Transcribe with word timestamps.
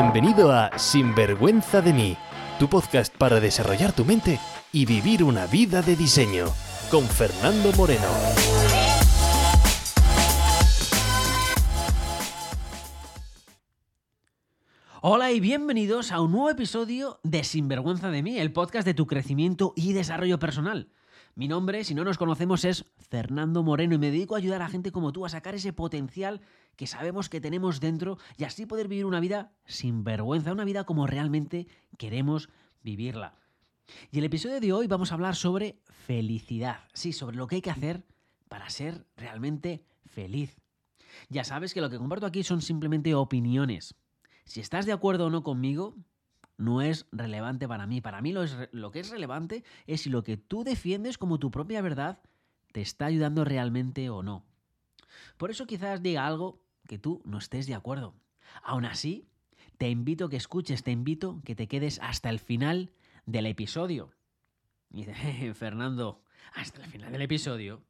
Bienvenido 0.00 0.52
a 0.52 0.78
Sinvergüenza 0.78 1.82
de 1.82 1.92
mí, 1.92 2.16
tu 2.60 2.68
podcast 2.68 3.12
para 3.16 3.40
desarrollar 3.40 3.92
tu 3.92 4.04
mente 4.04 4.38
y 4.72 4.86
vivir 4.86 5.24
una 5.24 5.48
vida 5.48 5.82
de 5.82 5.96
diseño, 5.96 6.46
con 6.88 7.02
Fernando 7.04 7.72
Moreno. 7.72 8.06
Hola 15.02 15.32
y 15.32 15.40
bienvenidos 15.40 16.12
a 16.12 16.20
un 16.20 16.30
nuevo 16.30 16.50
episodio 16.50 17.18
de 17.24 17.42
Sinvergüenza 17.42 18.12
de 18.12 18.22
mí, 18.22 18.38
el 18.38 18.52
podcast 18.52 18.86
de 18.86 18.94
tu 18.94 19.08
crecimiento 19.08 19.72
y 19.74 19.94
desarrollo 19.94 20.38
personal. 20.38 20.92
Mi 21.38 21.46
nombre, 21.46 21.84
si 21.84 21.94
no 21.94 22.02
nos 22.02 22.18
conocemos, 22.18 22.64
es 22.64 22.84
Fernando 23.10 23.62
Moreno 23.62 23.94
y 23.94 23.98
me 23.98 24.10
dedico 24.10 24.34
a 24.34 24.38
ayudar 24.38 24.60
a 24.60 24.68
gente 24.68 24.90
como 24.90 25.12
tú 25.12 25.24
a 25.24 25.28
sacar 25.28 25.54
ese 25.54 25.72
potencial 25.72 26.40
que 26.74 26.88
sabemos 26.88 27.28
que 27.28 27.40
tenemos 27.40 27.78
dentro 27.78 28.18
y 28.36 28.42
así 28.42 28.66
poder 28.66 28.88
vivir 28.88 29.04
una 29.04 29.20
vida 29.20 29.52
sin 29.64 30.02
vergüenza, 30.02 30.50
una 30.50 30.64
vida 30.64 30.82
como 30.82 31.06
realmente 31.06 31.68
queremos 31.96 32.48
vivirla. 32.82 33.36
Y 34.10 34.18
el 34.18 34.24
episodio 34.24 34.58
de 34.58 34.72
hoy 34.72 34.88
vamos 34.88 35.12
a 35.12 35.14
hablar 35.14 35.36
sobre 35.36 35.78
felicidad, 35.86 36.80
sí, 36.92 37.12
sobre 37.12 37.36
lo 37.36 37.46
que 37.46 37.54
hay 37.54 37.62
que 37.62 37.70
hacer 37.70 38.04
para 38.48 38.68
ser 38.68 39.06
realmente 39.16 39.84
feliz. 40.06 40.60
Ya 41.28 41.44
sabes 41.44 41.72
que 41.72 41.80
lo 41.80 41.88
que 41.88 41.98
comparto 41.98 42.26
aquí 42.26 42.42
son 42.42 42.62
simplemente 42.62 43.14
opiniones. 43.14 43.94
Si 44.44 44.58
estás 44.58 44.86
de 44.86 44.92
acuerdo 44.92 45.26
o 45.26 45.30
no 45.30 45.44
conmigo, 45.44 45.94
no 46.58 46.82
es 46.82 47.06
relevante 47.12 47.66
para 47.66 47.86
mí. 47.86 48.02
Para 48.02 48.20
mí 48.20 48.32
lo, 48.32 48.42
es, 48.42 48.56
lo 48.72 48.90
que 48.90 49.00
es 49.00 49.08
relevante 49.08 49.64
es 49.86 50.02
si 50.02 50.10
lo 50.10 50.22
que 50.22 50.36
tú 50.36 50.64
defiendes 50.64 51.16
como 51.16 51.38
tu 51.38 51.50
propia 51.50 51.80
verdad 51.80 52.20
te 52.72 52.82
está 52.82 53.06
ayudando 53.06 53.44
realmente 53.44 54.10
o 54.10 54.22
no. 54.22 54.44
Por 55.38 55.50
eso 55.50 55.66
quizás 55.66 56.02
diga 56.02 56.26
algo 56.26 56.60
que 56.86 56.98
tú 56.98 57.22
no 57.24 57.38
estés 57.38 57.66
de 57.66 57.74
acuerdo. 57.74 58.14
Aún 58.62 58.84
así, 58.84 59.28
te 59.78 59.88
invito 59.88 60.26
a 60.26 60.30
que 60.30 60.36
escuches, 60.36 60.82
te 60.82 60.90
invito 60.90 61.38
a 61.40 61.44
que 61.44 61.54
te 61.54 61.68
quedes 61.68 62.00
hasta 62.02 62.28
el 62.28 62.40
final 62.40 62.90
del 63.24 63.46
episodio. 63.46 64.10
Y 64.90 65.04
Fernando, 65.54 66.22
hasta 66.54 66.82
el 66.82 66.90
final 66.90 67.12
del 67.12 67.22
episodio. 67.22 67.84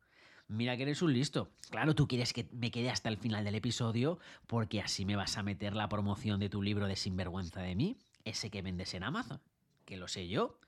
Mira 0.47 0.77
que 0.77 0.85
eres 0.85 1.03
un 1.03 1.13
listo. 1.13 1.51
Claro, 1.71 1.95
tú 1.95 2.07
quieres 2.09 2.33
que 2.33 2.49
me 2.53 2.71
quede 2.71 2.91
hasta 2.91 3.09
el 3.09 3.19
final 3.19 3.45
del 3.45 3.55
episodio 3.55 4.19
porque 4.47 4.81
así 4.81 5.05
me 5.05 5.17
vas 5.17 5.37
a 5.37 5.43
meter 5.43 5.75
la 5.75 5.89
promoción 5.89 6.41
de 6.41 6.49
tu 6.49 6.63
libro 6.63 6.87
de 6.87 6.97
Sinvergüenza 6.97 7.61
de 7.61 7.75
mí 7.75 7.97
ese 8.29 8.51
que 8.51 8.63
vendes 8.63 8.95
en 8.95 9.03
Amazon, 9.03 9.41
que 9.85 9.97
lo 9.97 10.09
sé 10.09 10.29
yo. 10.29 10.59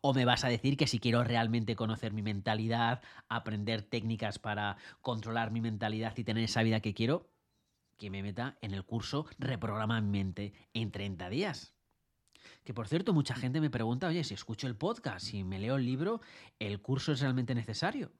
O 0.00 0.14
me 0.14 0.24
vas 0.24 0.44
a 0.44 0.48
decir 0.48 0.76
que 0.76 0.86
si 0.86 1.00
quiero 1.00 1.24
realmente 1.24 1.74
conocer 1.74 2.12
mi 2.12 2.22
mentalidad, 2.22 3.02
aprender 3.28 3.82
técnicas 3.82 4.38
para 4.38 4.76
controlar 5.00 5.50
mi 5.50 5.60
mentalidad 5.60 6.16
y 6.16 6.24
tener 6.24 6.44
esa 6.44 6.62
vida 6.62 6.80
que 6.80 6.94
quiero, 6.94 7.28
que 7.96 8.10
me 8.10 8.22
meta 8.22 8.56
en 8.60 8.72
el 8.72 8.84
curso 8.84 9.26
Reprograma 9.38 10.00
mi 10.00 10.10
mente 10.10 10.52
en 10.74 10.90
30 10.90 11.28
días. 11.28 11.74
Que 12.64 12.74
por 12.74 12.88
cierto, 12.88 13.12
mucha 13.12 13.34
gente 13.34 13.60
me 13.60 13.70
pregunta, 13.70 14.08
oye, 14.08 14.24
si 14.24 14.34
escucho 14.34 14.66
el 14.66 14.76
podcast, 14.76 15.26
si 15.26 15.44
me 15.44 15.58
leo 15.58 15.76
el 15.76 15.84
libro, 15.84 16.20
¿el 16.58 16.80
curso 16.80 17.12
es 17.12 17.20
realmente 17.20 17.54
necesario? 17.54 18.12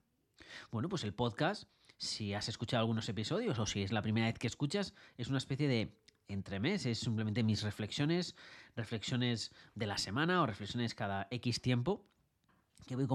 Bueno, 0.71 0.89
pues 0.89 1.05
el 1.05 1.15
podcast, 1.15 1.65
si 1.97 2.35
has 2.35 2.49
escuchado 2.49 2.81
algunos 2.81 3.09
episodios 3.09 3.59
o 3.59 3.67
si 3.67 3.83
es 3.83 3.93
la 3.93 4.03
primera 4.03 4.27
vez 4.27 4.39
que 4.39 4.47
escuchas, 4.47 4.95
es 5.17 5.29
una 5.29 5.39
especie 5.39 5.69
de 5.69 6.00
entre 6.33 6.61
mes, 6.61 6.87
es 6.87 6.99
simplemente 6.99 7.43
mis 7.43 7.63
reflexiones, 7.63 8.37
reflexiones 8.77 9.53
de 9.75 9.87
la 9.87 9.99
semana 9.99 10.43
o 10.43 10.47
reflexiones 10.47 10.95
cada 10.95 11.29
X 11.31 11.61
tiempo 11.61 12.05
que 12.87 12.97
voy 12.97 13.07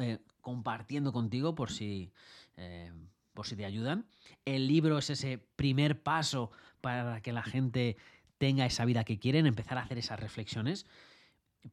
eh, 0.00 0.18
compartiendo 0.40 1.12
contigo 1.12 1.54
por 1.54 1.70
si, 1.70 2.12
eh, 2.56 2.90
por 3.32 3.46
si 3.46 3.56
te 3.56 3.64
ayudan. 3.64 4.06
El 4.44 4.66
libro 4.66 4.98
es 4.98 5.10
ese 5.10 5.38
primer 5.38 6.02
paso 6.02 6.50
para 6.80 7.20
que 7.20 7.32
la 7.32 7.42
gente 7.42 7.96
tenga 8.38 8.66
esa 8.66 8.84
vida 8.84 9.04
que 9.04 9.18
quieren, 9.18 9.46
empezar 9.46 9.78
a 9.78 9.82
hacer 9.82 9.98
esas 9.98 10.18
reflexiones, 10.18 10.86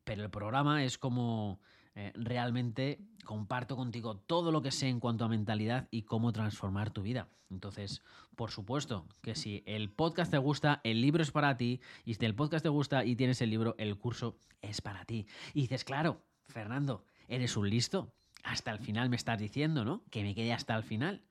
pero 0.03 0.23
el 0.23 0.29
programa 0.29 0.83
es 0.83 0.97
como 0.97 1.59
eh, 1.99 2.11
realmente 2.13 2.99
comparto 3.25 3.75
contigo 3.75 4.17
todo 4.17 4.51
lo 4.51 4.61
que 4.61 4.69
sé 4.69 4.87
en 4.87 4.99
cuanto 4.99 5.25
a 5.25 5.29
mentalidad 5.29 5.87
y 5.89 6.03
cómo 6.03 6.31
transformar 6.31 6.91
tu 6.91 7.01
vida. 7.01 7.27
Entonces, 7.49 8.03
por 8.35 8.51
supuesto 8.51 9.07
que 9.23 9.33
si 9.33 9.63
el 9.65 9.89
podcast 9.89 10.29
te 10.29 10.37
gusta, 10.37 10.79
el 10.83 11.01
libro 11.01 11.23
es 11.23 11.31
para 11.31 11.57
ti, 11.57 11.81
y 12.05 12.13
si 12.13 12.23
el 12.23 12.35
podcast 12.35 12.61
te 12.61 12.69
gusta 12.69 13.03
y 13.03 13.15
tienes 13.15 13.41
el 13.41 13.49
libro, 13.49 13.73
el 13.79 13.97
curso 13.97 14.37
es 14.61 14.79
para 14.79 15.05
ti. 15.05 15.25
Y 15.55 15.61
dices, 15.61 15.83
claro, 15.83 16.21
Fernando, 16.45 17.03
eres 17.27 17.57
un 17.57 17.67
listo. 17.67 18.13
Hasta 18.43 18.69
el 18.69 18.77
final 18.77 19.09
me 19.09 19.15
estás 19.15 19.39
diciendo, 19.39 19.83
¿no? 19.83 20.03
Que 20.11 20.21
me 20.21 20.35
quede 20.35 20.53
hasta 20.53 20.75
el 20.75 20.83
final, 20.83 21.23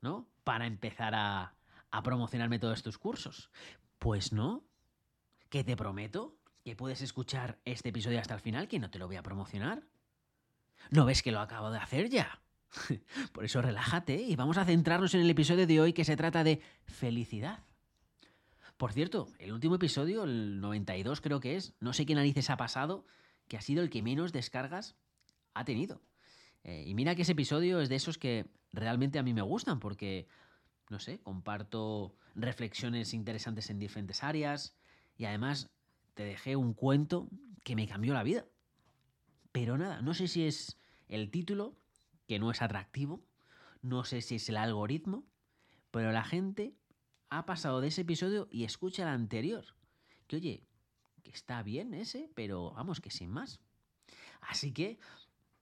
¿no? 0.00 0.28
Para 0.44 0.68
empezar 0.68 1.12
a, 1.16 1.56
promocionarme 2.04 2.60
todos 2.60 2.84
tus 2.84 2.98
cursos. 2.98 3.50
Pues 3.98 4.32
no, 4.32 4.64
que 5.48 5.64
te 5.64 5.74
prometo 5.74 6.38
que 6.62 6.76
puedes 6.76 7.02
escuchar 7.02 7.58
este 7.64 7.88
episodio 7.88 8.20
hasta 8.20 8.34
el 8.34 8.40
final, 8.40 8.68
que 8.68 8.78
no 8.78 8.90
te 8.90 9.00
lo 9.00 9.08
voy 9.08 9.16
a 9.16 9.22
promocionar. 9.24 9.82
¿No 10.90 11.04
ves 11.04 11.22
que 11.22 11.32
lo 11.32 11.40
acabo 11.40 11.70
de 11.70 11.78
hacer 11.78 12.08
ya? 12.08 12.40
Por 13.32 13.44
eso 13.44 13.62
relájate 13.62 14.16
y 14.16 14.36
vamos 14.36 14.58
a 14.58 14.64
centrarnos 14.64 15.14
en 15.14 15.20
el 15.20 15.30
episodio 15.30 15.66
de 15.66 15.80
hoy 15.80 15.92
que 15.92 16.04
se 16.04 16.16
trata 16.16 16.44
de 16.44 16.60
felicidad. 16.84 17.64
Por 18.76 18.92
cierto, 18.92 19.28
el 19.38 19.52
último 19.52 19.76
episodio, 19.76 20.24
el 20.24 20.60
92 20.60 21.20
creo 21.20 21.40
que 21.40 21.56
es, 21.56 21.74
no 21.80 21.92
sé 21.92 22.06
qué 22.06 22.14
narices 22.14 22.50
ha 22.50 22.56
pasado, 22.56 23.06
que 23.48 23.56
ha 23.56 23.60
sido 23.60 23.82
el 23.82 23.90
que 23.90 24.02
menos 24.02 24.32
descargas 24.32 24.96
ha 25.54 25.64
tenido. 25.64 26.02
Eh, 26.64 26.84
y 26.86 26.94
mira 26.94 27.14
que 27.14 27.22
ese 27.22 27.32
episodio 27.32 27.80
es 27.80 27.88
de 27.88 27.96
esos 27.96 28.18
que 28.18 28.46
realmente 28.72 29.18
a 29.18 29.22
mí 29.22 29.32
me 29.32 29.42
gustan 29.42 29.78
porque, 29.78 30.26
no 30.90 30.98
sé, 30.98 31.20
comparto 31.20 32.16
reflexiones 32.34 33.14
interesantes 33.14 33.70
en 33.70 33.78
diferentes 33.78 34.24
áreas 34.24 34.74
y 35.16 35.26
además 35.26 35.70
te 36.14 36.24
dejé 36.24 36.56
un 36.56 36.74
cuento 36.74 37.28
que 37.62 37.76
me 37.76 37.86
cambió 37.86 38.12
la 38.14 38.22
vida. 38.22 38.44
Pero 39.54 39.78
nada, 39.78 40.02
no 40.02 40.14
sé 40.14 40.26
si 40.26 40.44
es 40.44 40.80
el 41.06 41.30
título, 41.30 41.76
que 42.26 42.40
no 42.40 42.50
es 42.50 42.60
atractivo, 42.60 43.22
no 43.82 44.02
sé 44.02 44.20
si 44.20 44.34
es 44.34 44.48
el 44.48 44.56
algoritmo, 44.56 45.28
pero 45.92 46.10
la 46.10 46.24
gente 46.24 46.74
ha 47.30 47.46
pasado 47.46 47.80
de 47.80 47.86
ese 47.86 48.00
episodio 48.00 48.48
y 48.50 48.64
escucha 48.64 49.04
el 49.04 49.10
anterior. 49.10 49.64
Que 50.26 50.36
oye, 50.36 50.64
que 51.22 51.30
está 51.30 51.62
bien 51.62 51.94
ese, 51.94 52.28
pero 52.34 52.72
vamos, 52.72 53.00
que 53.00 53.12
sin 53.12 53.30
más. 53.30 53.60
Así 54.40 54.72
que 54.72 54.98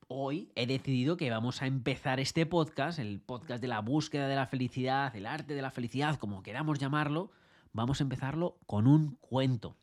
hoy 0.08 0.50
he 0.54 0.66
decidido 0.66 1.18
que 1.18 1.28
vamos 1.28 1.60
a 1.60 1.66
empezar 1.66 2.18
este 2.18 2.46
podcast, 2.46 2.98
el 2.98 3.20
podcast 3.20 3.60
de 3.60 3.68
la 3.68 3.80
búsqueda 3.80 4.26
de 4.26 4.36
la 4.36 4.46
felicidad, 4.46 5.14
el 5.14 5.26
arte 5.26 5.52
de 5.52 5.60
la 5.60 5.70
felicidad, 5.70 6.18
como 6.18 6.42
queramos 6.42 6.78
llamarlo, 6.78 7.30
vamos 7.74 8.00
a 8.00 8.04
empezarlo 8.04 8.56
con 8.64 8.86
un 8.86 9.16
cuento. 9.16 9.76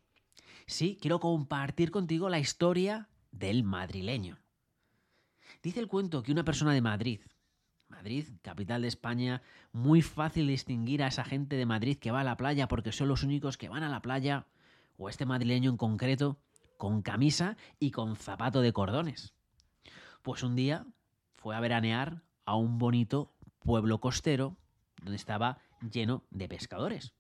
Sí, 0.66 0.98
quiero 1.00 1.20
compartir 1.20 1.92
contigo 1.92 2.28
la 2.28 2.40
historia 2.40 3.08
del 3.32 3.64
madrileño. 3.64 4.38
Dice 5.64 5.80
el 5.80 5.88
cuento 5.88 6.24
que 6.24 6.32
una 6.32 6.44
persona 6.44 6.74
de 6.74 6.82
Madrid, 6.82 7.22
Madrid, 7.90 8.28
capital 8.44 8.84
de 8.84 8.88
España, 8.88 9.42
muy 9.74 10.02
fácil 10.02 10.48
distinguir 10.48 11.04
a 11.04 11.08
esa 11.08 11.24
gente 11.24 11.56
de 11.56 11.66
Madrid 11.66 11.98
que 11.98 12.12
va 12.12 12.22
a 12.22 12.24
la 12.24 12.38
playa 12.38 12.68
porque 12.68 12.92
son 12.92 13.08
los 13.08 13.24
únicos 13.24 13.58
que 13.58 13.68
van 13.68 13.84
a 13.84 13.90
la 13.90 14.02
playa, 14.02 14.46
o 14.98 15.10
este 15.10 15.26
madrileño 15.26 15.72
en 15.72 15.78
concreto, 15.78 16.38
con 16.78 17.02
camisa 17.02 17.58
y 17.80 17.92
con 17.92 18.16
zapato 18.16 18.62
de 18.62 18.74
cordones. 18.74 19.34
Pues 20.22 20.44
un 20.44 20.56
día 20.56 20.86
fue 21.36 21.56
a 21.56 21.60
veranear 21.60 22.22
a 22.46 22.56
un 22.56 22.78
bonito 22.78 23.34
pueblo 23.60 24.00
costero 24.00 24.56
donde 25.02 25.16
estaba 25.16 25.60
lleno 25.92 26.24
de 26.30 26.48
pescadores. 26.48 27.14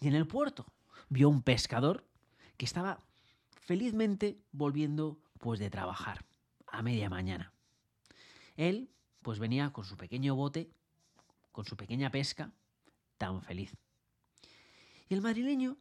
Y 0.00 0.08
en 0.08 0.14
el 0.14 0.26
puerto 0.26 0.66
vio 1.08 1.28
un 1.28 1.42
pescador 1.42 2.04
que 2.56 2.64
estaba 2.64 3.00
felizmente 3.60 4.38
volviendo 4.52 5.18
pues 5.36 5.60
de 5.60 5.70
trabajar 5.70 6.24
a 6.66 6.82
media 6.82 7.08
mañana. 7.08 7.52
Él 8.56 8.90
pues 9.22 9.38
venía 9.38 9.72
con 9.72 9.84
su 9.84 9.96
pequeño 9.96 10.34
bote, 10.34 10.70
con 11.52 11.64
su 11.64 11.76
pequeña 11.76 12.10
pesca, 12.10 12.52
tan 13.18 13.42
feliz. 13.42 13.76
Y 15.08 15.14
el 15.14 15.22
madrileño 15.22 15.76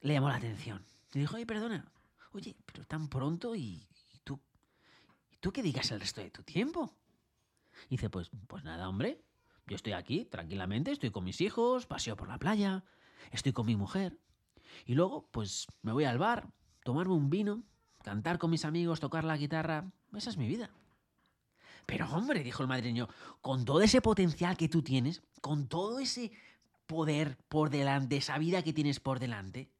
le 0.00 0.14
llamó 0.14 0.28
la 0.28 0.36
atención. 0.36 0.84
Le 1.12 1.20
dijo, 1.20 1.36
oye, 1.36 1.46
perdona, 1.46 1.90
oye, 2.32 2.56
pero 2.64 2.84
tan 2.84 3.08
pronto 3.08 3.54
y, 3.54 3.88
tú, 4.24 4.40
¿y 5.30 5.36
tú 5.38 5.52
qué 5.52 5.62
digas 5.62 5.90
el 5.90 6.00
resto 6.00 6.20
de 6.20 6.30
tu 6.30 6.42
tiempo? 6.42 6.96
Y 7.86 7.96
dice, 7.96 8.10
pues, 8.10 8.30
pues 8.46 8.64
nada, 8.64 8.88
hombre, 8.88 9.22
yo 9.66 9.76
estoy 9.76 9.92
aquí 9.92 10.24
tranquilamente, 10.24 10.92
estoy 10.92 11.10
con 11.10 11.24
mis 11.24 11.40
hijos, 11.40 11.86
paseo 11.86 12.16
por 12.16 12.28
la 12.28 12.38
playa, 12.38 12.84
estoy 13.32 13.52
con 13.52 13.66
mi 13.66 13.76
mujer. 13.76 14.18
Y 14.84 14.94
luego, 14.94 15.28
pues 15.30 15.66
me 15.82 15.92
voy 15.92 16.04
al 16.04 16.18
bar, 16.18 16.52
tomarme 16.84 17.14
un 17.14 17.30
vino, 17.30 17.64
cantar 18.06 18.38
con 18.38 18.52
mis 18.52 18.64
amigos, 18.64 19.00
tocar 19.00 19.24
la 19.24 19.36
guitarra, 19.36 19.90
esa 20.14 20.30
es 20.30 20.36
mi 20.36 20.46
vida. 20.46 20.70
Pero 21.86 22.08
hombre, 22.14 22.44
dijo 22.44 22.62
el 22.62 22.68
madrileño, 22.68 23.08
con 23.40 23.64
todo 23.64 23.80
ese 23.80 24.00
potencial 24.00 24.56
que 24.56 24.68
tú 24.68 24.80
tienes, 24.80 25.24
con 25.40 25.66
todo 25.66 25.98
ese 25.98 26.30
poder 26.86 27.36
por 27.48 27.68
delante, 27.68 28.16
esa 28.16 28.38
vida 28.38 28.62
que 28.62 28.72
tienes 28.72 29.00
por 29.00 29.18
delante, 29.18 29.72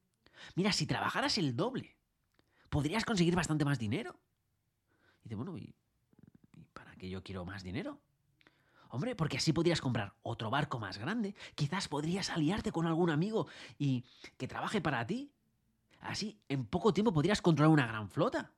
mira, 0.57 0.73
si 0.73 0.87
trabajaras 0.87 1.39
el 1.39 1.55
doble, 1.55 1.95
podrías 2.69 3.05
conseguir 3.05 3.37
bastante 3.37 3.65
más 3.65 3.79
dinero. 3.79 4.19
Y 5.21 5.29
dice, 5.29 5.37
bueno, 5.37 5.57
¿y, 5.57 5.73
para 6.73 6.97
qué 6.97 7.09
yo 7.09 7.23
quiero 7.23 7.45
más 7.45 7.63
dinero? 7.63 8.01
Hombre, 8.89 9.15
porque 9.15 9.37
así 9.37 9.53
podrías 9.53 9.81
comprar 9.81 10.15
otro 10.23 10.51
barco 10.51 10.81
más 10.81 10.99
grande. 10.99 11.37
Quizás 11.55 11.87
podrías 11.87 12.31
aliarte 12.31 12.73
con 12.73 12.87
algún 12.87 13.11
amigo 13.11 13.47
y 13.79 14.05
que 14.37 14.49
trabaje 14.49 14.81
para 14.81 15.07
ti. 15.07 15.31
Así, 16.07 16.41
en 16.49 16.65
poco 16.67 16.93
tiempo 16.93 17.13
podrías 17.13 17.43
controlar 17.43 17.73
una 17.73 17.87
gran 17.87 18.09
flota. 18.09 18.53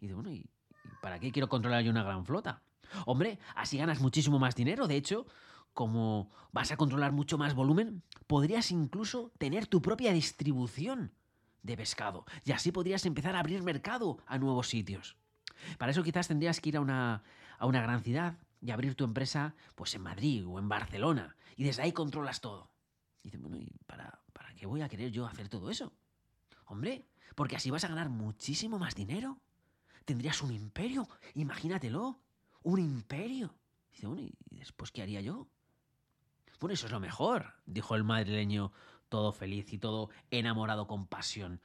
Y 0.00 0.06
dice, 0.06 0.14
bueno, 0.14 0.30
¿y 0.30 0.48
para 1.02 1.18
qué 1.18 1.30
quiero 1.30 1.48
controlar 1.48 1.82
yo 1.82 1.90
una 1.90 2.02
gran 2.02 2.24
flota? 2.24 2.62
Hombre, 3.06 3.38
así 3.54 3.76
ganas 3.76 4.00
muchísimo 4.00 4.38
más 4.38 4.54
dinero. 4.54 4.86
De 4.86 4.96
hecho, 4.96 5.26
como 5.74 6.30
vas 6.52 6.72
a 6.72 6.76
controlar 6.76 7.12
mucho 7.12 7.36
más 7.38 7.54
volumen, 7.54 8.02
podrías 8.26 8.70
incluso 8.70 9.30
tener 9.38 9.66
tu 9.66 9.82
propia 9.82 10.12
distribución 10.12 11.12
de 11.62 11.76
pescado. 11.76 12.24
Y 12.44 12.52
así 12.52 12.72
podrías 12.72 13.04
empezar 13.04 13.36
a 13.36 13.40
abrir 13.40 13.62
mercado 13.62 14.18
a 14.26 14.38
nuevos 14.38 14.68
sitios. 14.68 15.16
Para 15.76 15.92
eso 15.92 16.02
quizás 16.02 16.28
tendrías 16.28 16.60
que 16.60 16.70
ir 16.70 16.76
a 16.76 16.80
una, 16.80 17.22
a 17.58 17.66
una 17.66 17.82
gran 17.82 18.02
ciudad 18.02 18.38
y 18.60 18.70
abrir 18.70 18.94
tu 18.94 19.04
empresa 19.04 19.54
pues 19.74 19.94
en 19.94 20.02
Madrid 20.02 20.46
o 20.46 20.58
en 20.58 20.68
Barcelona. 20.68 21.36
Y 21.56 21.64
desde 21.64 21.82
ahí 21.82 21.92
controlas 21.92 22.40
todo. 22.40 22.70
Y 23.22 23.28
dices, 23.28 23.40
bueno, 23.40 23.58
¿y 23.58 23.70
para, 23.86 24.22
para 24.32 24.54
qué 24.54 24.66
voy 24.66 24.80
a 24.80 24.88
querer 24.88 25.10
yo 25.10 25.26
hacer 25.26 25.48
todo 25.48 25.70
eso? 25.70 25.92
Hombre, 26.68 27.06
porque 27.34 27.56
así 27.56 27.70
vas 27.70 27.84
a 27.84 27.88
ganar 27.88 28.10
muchísimo 28.10 28.78
más 28.78 28.94
dinero. 28.94 29.40
Tendrías 30.04 30.42
un 30.42 30.52
imperio, 30.52 31.08
imagínatelo. 31.34 32.20
Un 32.62 32.80
imperio. 32.80 33.54
dice, 33.90 34.06
bueno, 34.06 34.22
¿y 34.22 34.58
después 34.58 34.90
qué 34.90 35.02
haría 35.02 35.20
yo? 35.20 35.48
Bueno, 36.60 36.74
eso 36.74 36.86
es 36.86 36.92
lo 36.92 37.00
mejor, 37.00 37.54
dijo 37.66 37.94
el 37.94 38.04
madrileño, 38.04 38.72
todo 39.08 39.32
feliz 39.32 39.72
y 39.72 39.78
todo 39.78 40.10
enamorado 40.30 40.86
con 40.86 41.06
pasión. 41.06 41.62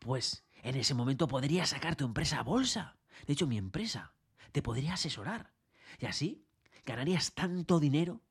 Pues 0.00 0.44
en 0.62 0.76
ese 0.76 0.94
momento 0.94 1.28
podría 1.28 1.66
sacar 1.66 1.96
tu 1.96 2.04
empresa 2.04 2.40
a 2.40 2.42
bolsa. 2.42 2.96
De 3.26 3.34
hecho, 3.34 3.46
mi 3.46 3.58
empresa 3.58 4.14
te 4.52 4.62
podría 4.62 4.94
asesorar. 4.94 5.52
Y 5.98 6.06
así 6.06 6.46
ganarías 6.84 7.34
tanto 7.34 7.78
dinero 7.78 8.22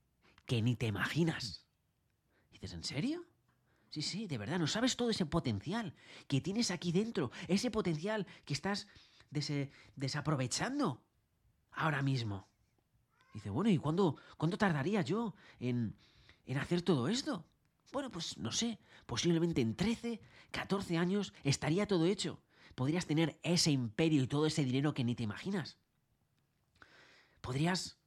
que 0.45 0.61
ni 0.61 0.75
te 0.75 0.87
imaginas. 0.87 1.65
dices, 2.51 2.73
¿en 2.73 2.83
serio? 2.83 3.28
Sí, 3.89 4.03
sí, 4.03 4.27
de 4.27 4.37
verdad, 4.37 4.59
no 4.59 4.67
sabes 4.67 4.95
todo 4.95 5.09
ese 5.09 5.25
potencial 5.25 5.95
que 6.27 6.41
tienes 6.41 6.69
aquí 6.69 6.91
dentro, 6.91 7.31
ese 7.47 7.71
potencial 7.71 8.27
que 8.45 8.53
estás 8.53 8.87
desaprovechando 9.95 11.03
ahora 11.71 12.01
mismo. 12.01 12.47
dice, 13.33 13.49
bueno, 13.49 13.69
¿y 13.69 13.77
cuándo, 13.77 14.17
cuándo 14.37 14.57
tardaría 14.57 15.01
yo 15.01 15.33
en, 15.59 15.95
en 16.45 16.57
hacer 16.57 16.83
todo 16.83 17.07
esto? 17.07 17.45
Bueno, 17.91 18.11
pues 18.11 18.37
no 18.37 18.51
sé, 18.51 18.79
posiblemente 19.07 19.61
en 19.61 19.75
13, 19.75 20.21
14 20.51 20.97
años 20.97 21.33
estaría 21.43 21.87
todo 21.87 22.05
hecho. 22.05 22.43
Podrías 22.75 23.07
tener 23.07 23.39
ese 23.41 23.71
imperio 23.71 24.23
y 24.23 24.27
todo 24.27 24.45
ese 24.45 24.63
dinero 24.63 24.93
que 24.93 25.03
ni 25.03 25.15
te 25.15 25.23
imaginas. 25.23 25.77
Podrías, 27.41 27.97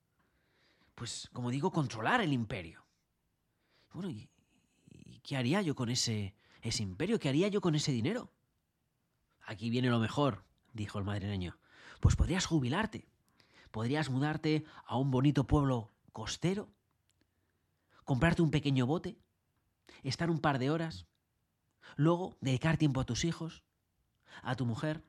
pues 0.94 1.28
como 1.32 1.50
digo, 1.50 1.72
controlar 1.72 2.20
el 2.20 2.32
imperio. 2.32 2.84
Bueno, 3.92 4.08
¿y, 4.10 4.30
qué 5.22 5.36
haría 5.36 5.62
yo 5.62 5.74
con 5.74 5.88
ese, 5.88 6.34
ese 6.62 6.82
imperio? 6.82 7.18
¿Qué 7.18 7.28
haría 7.28 7.48
yo 7.48 7.60
con 7.60 7.74
ese 7.74 7.92
dinero? 7.92 8.30
Aquí 9.44 9.70
viene 9.70 9.90
lo 9.90 9.98
mejor, 9.98 10.44
dijo 10.72 10.98
el 10.98 11.04
madrileño. 11.04 11.58
Pues 12.00 12.16
podrías 12.16 12.46
jubilarte. 12.46 13.06
Podrías 13.70 14.10
mudarte 14.10 14.64
a 14.84 14.96
un 14.96 15.10
bonito 15.10 15.46
pueblo 15.46 15.90
costero, 16.12 16.68
comprarte 18.04 18.42
un 18.42 18.50
pequeño 18.50 18.86
bote 18.86 19.16
estar 20.02 20.30
un 20.30 20.40
par 20.40 20.58
de 20.58 20.70
horas, 20.70 21.06
luego 21.96 22.36
dedicar 22.40 22.76
tiempo 22.76 23.00
a 23.00 23.04
tus 23.04 23.24
hijos, 23.24 23.62
a 24.42 24.56
tu 24.56 24.66
mujer, 24.66 25.04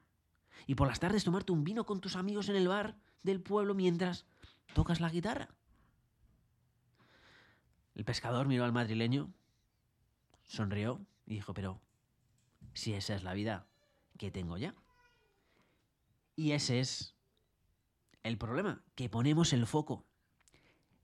y 0.67 0.75
por 0.75 0.87
las 0.87 0.99
tardes 0.99 1.23
tomarte 1.23 1.51
un 1.51 1.63
vino 1.63 1.85
con 1.85 1.99
tus 1.99 2.15
amigos 2.15 2.49
en 2.49 2.55
el 2.55 2.67
bar 2.67 2.95
del 3.23 3.41
pueblo 3.41 3.73
mientras 3.73 4.25
tocas 4.73 4.99
la 4.99 5.09
guitarra. 5.09 5.49
El 7.95 8.05
pescador 8.05 8.47
miró 8.47 8.65
al 8.65 8.71
madrileño, 8.71 9.33
sonrió 10.45 11.05
y 11.25 11.35
dijo, 11.35 11.53
pero 11.53 11.81
si 12.73 12.93
esa 12.93 13.15
es 13.15 13.23
la 13.23 13.33
vida 13.33 13.67
que 14.17 14.31
tengo 14.31 14.57
ya. 14.57 14.75
Y 16.35 16.51
ese 16.51 16.79
es 16.79 17.15
el 18.23 18.37
problema, 18.37 18.83
que 18.95 19.09
ponemos 19.09 19.53
el 19.53 19.65
foco 19.65 20.05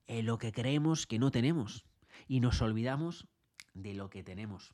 en 0.07 0.25
lo 0.25 0.37
que 0.37 0.51
creemos 0.51 1.05
que 1.05 1.19
no 1.19 1.31
tenemos 1.31 1.85
y 2.27 2.39
nos 2.39 2.61
olvidamos 2.61 3.27
de 3.73 3.93
lo 3.93 4.09
que 4.09 4.23
tenemos. 4.23 4.73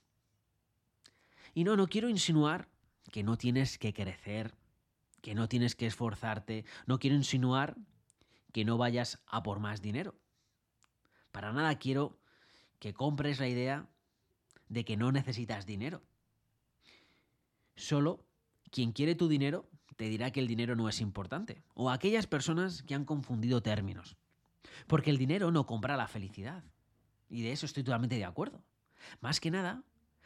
Y 1.54 1.64
no, 1.64 1.76
no 1.76 1.88
quiero 1.88 2.10
insinuar 2.10 2.70
que 3.12 3.24
no 3.24 3.38
tienes 3.38 3.78
que 3.78 3.94
crecer, 3.94 4.56
que 5.22 5.36
no 5.36 5.50
tienes 5.50 5.76
que 5.76 5.88
esforzarte, 5.88 6.66
no 6.86 7.00
quiero 7.00 7.16
insinuar 7.16 7.76
que 8.52 8.66
no 8.66 8.78
vayas 8.78 9.20
a 9.28 9.44
por 9.44 9.60
más 9.60 9.82
dinero. 9.82 10.16
Para 11.32 11.52
nada 11.52 11.78
quiero 11.78 12.18
que 12.80 12.94
compres 12.94 13.40
la 13.40 13.48
idea 13.48 13.90
de 14.76 14.84
que 14.84 14.98
no 14.98 15.12
necesitas 15.14 15.66
dinero. 15.66 16.04
Solo 17.78 18.26
quien 18.72 18.92
quiere 18.92 19.16
tu 19.16 19.30
dinero 19.30 19.70
te 19.96 20.10
dirá 20.10 20.32
que 20.32 20.42
el 20.42 20.48
dinero 20.48 20.76
no 20.76 20.90
es 20.90 21.00
importante, 21.00 21.64
o 21.74 21.90
aquellas 21.90 22.28
personas 22.28 22.84
que 22.84 22.94
han 22.94 23.06
confundido 23.06 23.64
términos. 23.64 24.18
Porque 24.88 25.10
el 25.10 25.18
dinero 25.18 25.50
no 25.52 25.66
compra 25.66 25.96
la 25.96 26.10
felicidad. 26.10 26.66
Y 27.30 27.42
de 27.42 27.54
eso 27.54 27.66
estoy 27.66 27.84
totalmente 27.84 28.18
de 28.18 28.26
acuerdo. 28.26 28.62
Más 29.22 29.40
que 29.40 29.50
nada, 29.50 29.84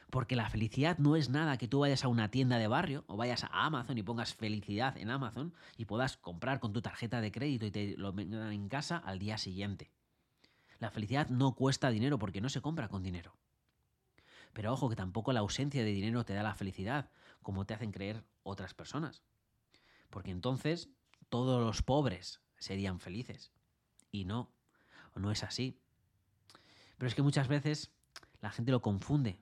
porque 0.10 0.36
la 0.36 0.50
felicidad 0.50 0.98
no 0.98 1.16
es 1.16 1.30
nada 1.30 1.60
que 1.60 1.68
tú 1.68 1.82
vayas 1.82 2.04
a 2.04 2.08
una 2.08 2.32
tienda 2.32 2.58
de 2.58 2.68
barrio 2.68 3.04
o 3.06 3.16
vayas 3.16 3.44
a 3.44 3.66
Amazon 3.66 4.00
y 4.00 4.04
pongas 4.04 4.34
felicidad 4.34 4.98
en 4.98 5.12
Amazon 5.12 5.54
y 5.78 5.86
puedas 5.86 6.18
comprar 6.18 6.60
con 6.60 6.74
tu 6.74 6.82
tarjeta 6.82 7.22
de 7.22 7.32
crédito 7.32 7.68
y 7.68 7.72
te 7.72 7.96
lo 7.96 8.12
vendan 8.12 8.52
en 8.52 8.68
casa 8.68 8.98
al 8.98 9.20
día 9.20 9.38
siguiente. 9.38 9.92
La 10.80 10.90
felicidad 10.90 11.30
no 11.30 11.54
cuesta 11.54 11.92
dinero 11.92 12.18
porque 12.18 12.42
no 12.42 12.50
se 12.50 12.62
compra 12.62 12.88
con 12.88 13.04
dinero. 13.04 13.36
Pero 14.54 14.74
ojo 14.74 14.90
que 14.90 14.96
tampoco 14.96 15.34
la 15.34 15.42
ausencia 15.42 15.84
de 15.84 15.92
dinero 15.92 16.26
te 16.26 16.34
da 16.34 16.44
la 16.44 16.56
felicidad, 16.56 17.10
como 17.42 17.66
te 17.66 17.74
hacen 17.74 17.92
creer 17.92 18.24
otras 18.44 18.74
personas. 18.74 19.24
Porque 20.10 20.32
entonces 20.32 20.90
todos 21.30 21.64
los 21.64 21.82
pobres 21.82 22.42
serían 22.58 23.00
felices. 23.00 23.52
Y 24.12 24.26
no, 24.26 24.52
no 25.16 25.32
es 25.32 25.44
así. 25.44 25.80
Pero 26.98 27.08
es 27.08 27.16
que 27.16 27.22
muchas 27.22 27.48
veces 27.48 27.92
la 28.42 28.52
gente 28.52 28.72
lo 28.72 28.82
confunde. 28.82 29.42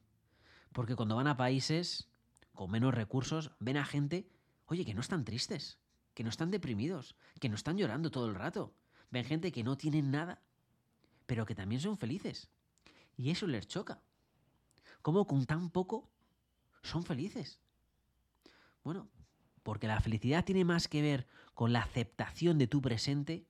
Porque 0.74 0.96
cuando 0.96 1.16
van 1.16 1.28
a 1.28 1.38
países 1.38 2.10
con 2.54 2.72
menos 2.72 2.94
recursos, 2.94 3.52
ven 3.60 3.78
a 3.78 3.86
gente, 3.86 4.30
oye, 4.66 4.86
que 4.86 4.94
no 4.94 5.02
están 5.02 5.26
tristes, 5.26 5.80
que 6.14 6.24
no 6.24 6.30
están 6.30 6.52
deprimidos, 6.52 7.16
que 7.40 7.50
no 7.50 7.56
están 7.56 7.78
llorando 7.78 8.12
todo 8.12 8.28
el 8.28 8.36
rato. 8.36 8.74
Ven 9.10 9.26
gente 9.26 9.52
que 9.52 9.64
no 9.64 9.78
tienen 9.78 10.12
nada, 10.12 10.42
pero 11.26 11.46
que 11.46 11.56
también 11.56 11.82
son 11.82 11.98
felices. 11.98 12.50
Y 13.16 13.30
eso 13.32 13.48
les 13.48 13.68
choca. 13.68 14.02
¿Cómo 15.08 15.26
con 15.26 15.46
tan 15.46 15.70
poco 15.70 16.12
son 16.84 17.02
felices? 17.02 17.62
Bueno, 18.84 19.10
porque 19.64 19.88
la 19.88 20.02
felicidad 20.02 20.44
tiene 20.44 20.66
más 20.66 20.90
que 20.90 21.02
ver 21.02 21.28
con 21.54 21.72
la 21.72 21.80
aceptación 21.80 22.58
de 22.58 22.68
tu 22.68 22.82
presente 22.82 23.48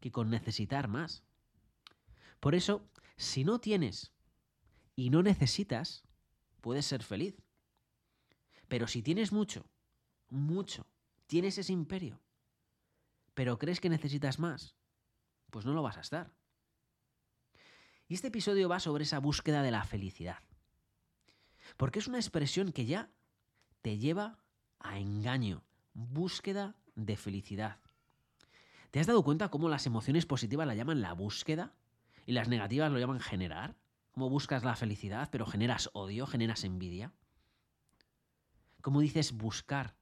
que 0.00 0.10
con 0.10 0.30
necesitar 0.30 0.88
más. 0.88 1.22
Por 2.40 2.54
eso, 2.54 2.88
si 3.18 3.44
no 3.44 3.60
tienes 3.60 4.14
y 4.94 5.10
no 5.10 5.22
necesitas, 5.22 6.02
puedes 6.62 6.86
ser 6.86 7.02
feliz. 7.02 7.36
Pero 8.66 8.88
si 8.88 9.02
tienes 9.02 9.32
mucho, 9.32 9.66
mucho, 10.30 10.86
tienes 11.26 11.58
ese 11.58 11.74
imperio, 11.74 12.22
pero 13.34 13.58
crees 13.58 13.80
que 13.80 13.90
necesitas 13.90 14.38
más, 14.38 14.76
pues 15.50 15.66
no 15.66 15.74
lo 15.74 15.82
vas 15.82 15.98
a 15.98 16.00
estar. 16.00 16.32
Y 18.08 18.14
este 18.14 18.28
episodio 18.28 18.70
va 18.70 18.80
sobre 18.80 19.04
esa 19.04 19.18
búsqueda 19.18 19.62
de 19.62 19.72
la 19.72 19.84
felicidad. 19.84 20.38
Porque 21.76 21.98
es 21.98 22.08
una 22.08 22.18
expresión 22.18 22.72
que 22.72 22.86
ya 22.86 23.10
te 23.82 23.98
lleva 23.98 24.38
a 24.78 24.98
engaño, 24.98 25.64
búsqueda 25.94 26.76
de 26.94 27.16
felicidad. 27.16 27.78
¿Te 28.90 29.00
has 29.00 29.06
dado 29.06 29.22
cuenta 29.22 29.50
cómo 29.50 29.68
las 29.68 29.86
emociones 29.86 30.26
positivas 30.26 30.66
la 30.66 30.74
llaman 30.74 31.00
la 31.00 31.12
búsqueda 31.12 31.74
y 32.24 32.32
las 32.32 32.48
negativas 32.48 32.90
lo 32.90 32.98
llaman 32.98 33.20
generar? 33.20 33.76
cómo 34.16 34.30
buscas 34.30 34.64
la 34.64 34.74
felicidad, 34.74 35.28
pero 35.30 35.44
generas 35.44 35.90
odio, 35.92 36.26
generas 36.26 36.64
envidia. 36.64 37.12
¿Cómo 38.80 39.02
dices 39.02 39.32
buscar? 39.32 39.94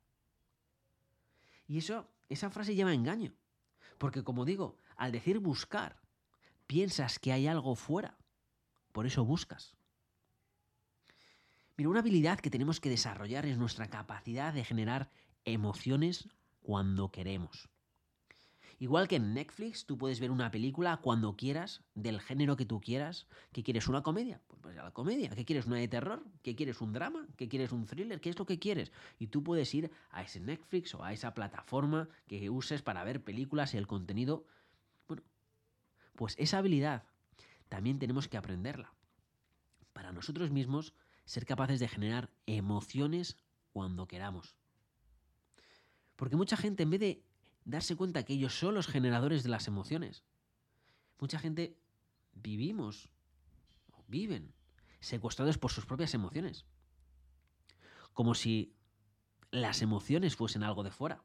Y 1.66 1.78
eso, 1.78 2.08
esa 2.28 2.48
frase 2.48 2.76
lleva 2.76 2.94
engaño. 2.94 3.34
Porque 3.98 4.22
como 4.22 4.44
digo, 4.44 4.78
al 4.96 5.10
decir 5.10 5.40
buscar, 5.40 6.00
piensas 6.68 7.18
que 7.18 7.32
hay 7.32 7.48
algo 7.48 7.74
fuera. 7.74 8.16
Por 8.92 9.04
eso 9.04 9.24
buscas. 9.24 9.74
Mira, 11.76 11.90
una 11.90 12.00
habilidad 12.00 12.38
que 12.38 12.50
tenemos 12.50 12.78
que 12.78 12.88
desarrollar 12.88 13.46
es 13.46 13.58
nuestra 13.58 13.88
capacidad 13.88 14.52
de 14.54 14.64
generar 14.64 15.10
emociones 15.44 16.28
cuando 16.62 17.10
queremos. 17.10 17.68
Igual 18.78 19.08
que 19.08 19.16
en 19.16 19.34
Netflix, 19.34 19.84
tú 19.84 19.98
puedes 19.98 20.20
ver 20.20 20.30
una 20.30 20.50
película 20.50 20.96
cuando 20.98 21.36
quieras, 21.36 21.82
del 21.94 22.20
género 22.20 22.56
que 22.56 22.64
tú 22.64 22.80
quieras. 22.80 23.26
¿Qué 23.52 23.62
quieres? 23.62 23.88
¿Una 23.88 24.02
comedia? 24.02 24.40
Pues 24.46 24.62
vas 24.62 24.76
a 24.76 24.84
la 24.84 24.90
comedia. 24.92 25.30
¿Qué 25.30 25.44
quieres? 25.44 25.66
¿Una 25.66 25.76
de 25.76 25.88
terror? 25.88 26.24
¿Qué 26.42 26.54
quieres? 26.54 26.80
¿Un 26.80 26.92
drama? 26.92 27.26
¿Qué 27.36 27.48
quieres? 27.48 27.72
¿Un 27.72 27.86
thriller? 27.86 28.20
¿Qué 28.20 28.30
es 28.30 28.38
lo 28.38 28.46
que 28.46 28.58
quieres? 28.58 28.92
Y 29.18 29.28
tú 29.28 29.42
puedes 29.42 29.72
ir 29.74 29.90
a 30.10 30.22
ese 30.22 30.40
Netflix 30.40 30.94
o 30.94 31.02
a 31.04 31.12
esa 31.12 31.34
plataforma 31.34 32.08
que 32.26 32.50
uses 32.50 32.82
para 32.82 33.02
ver 33.04 33.22
películas 33.22 33.74
y 33.74 33.78
el 33.78 33.86
contenido, 33.86 34.46
bueno, 35.08 35.22
Pues 36.14 36.34
esa 36.38 36.58
habilidad 36.58 37.04
también 37.68 37.98
tenemos 37.98 38.28
que 38.28 38.36
aprenderla. 38.36 38.92
Para 39.92 40.12
nosotros 40.12 40.50
mismos, 40.50 40.94
ser 41.24 41.46
capaces 41.46 41.80
de 41.80 41.88
generar 41.88 42.30
emociones 42.46 43.36
cuando 43.72 44.06
queramos. 44.06 44.56
Porque 46.16 46.36
mucha 46.36 46.56
gente, 46.56 46.82
en 46.84 46.90
vez 46.90 47.00
de 47.00 47.24
darse 47.64 47.96
cuenta 47.96 48.24
que 48.24 48.34
ellos 48.34 48.58
son 48.58 48.74
los 48.74 48.86
generadores 48.86 49.42
de 49.42 49.48
las 49.48 49.66
emociones, 49.66 50.24
mucha 51.18 51.38
gente 51.38 51.76
vivimos, 52.34 53.10
viven, 54.06 54.54
secuestrados 55.00 55.58
por 55.58 55.72
sus 55.72 55.86
propias 55.86 56.14
emociones. 56.14 56.66
Como 58.12 58.34
si 58.34 58.76
las 59.50 59.82
emociones 59.82 60.36
fuesen 60.36 60.62
algo 60.62 60.82
de 60.82 60.90
fuera. 60.90 61.22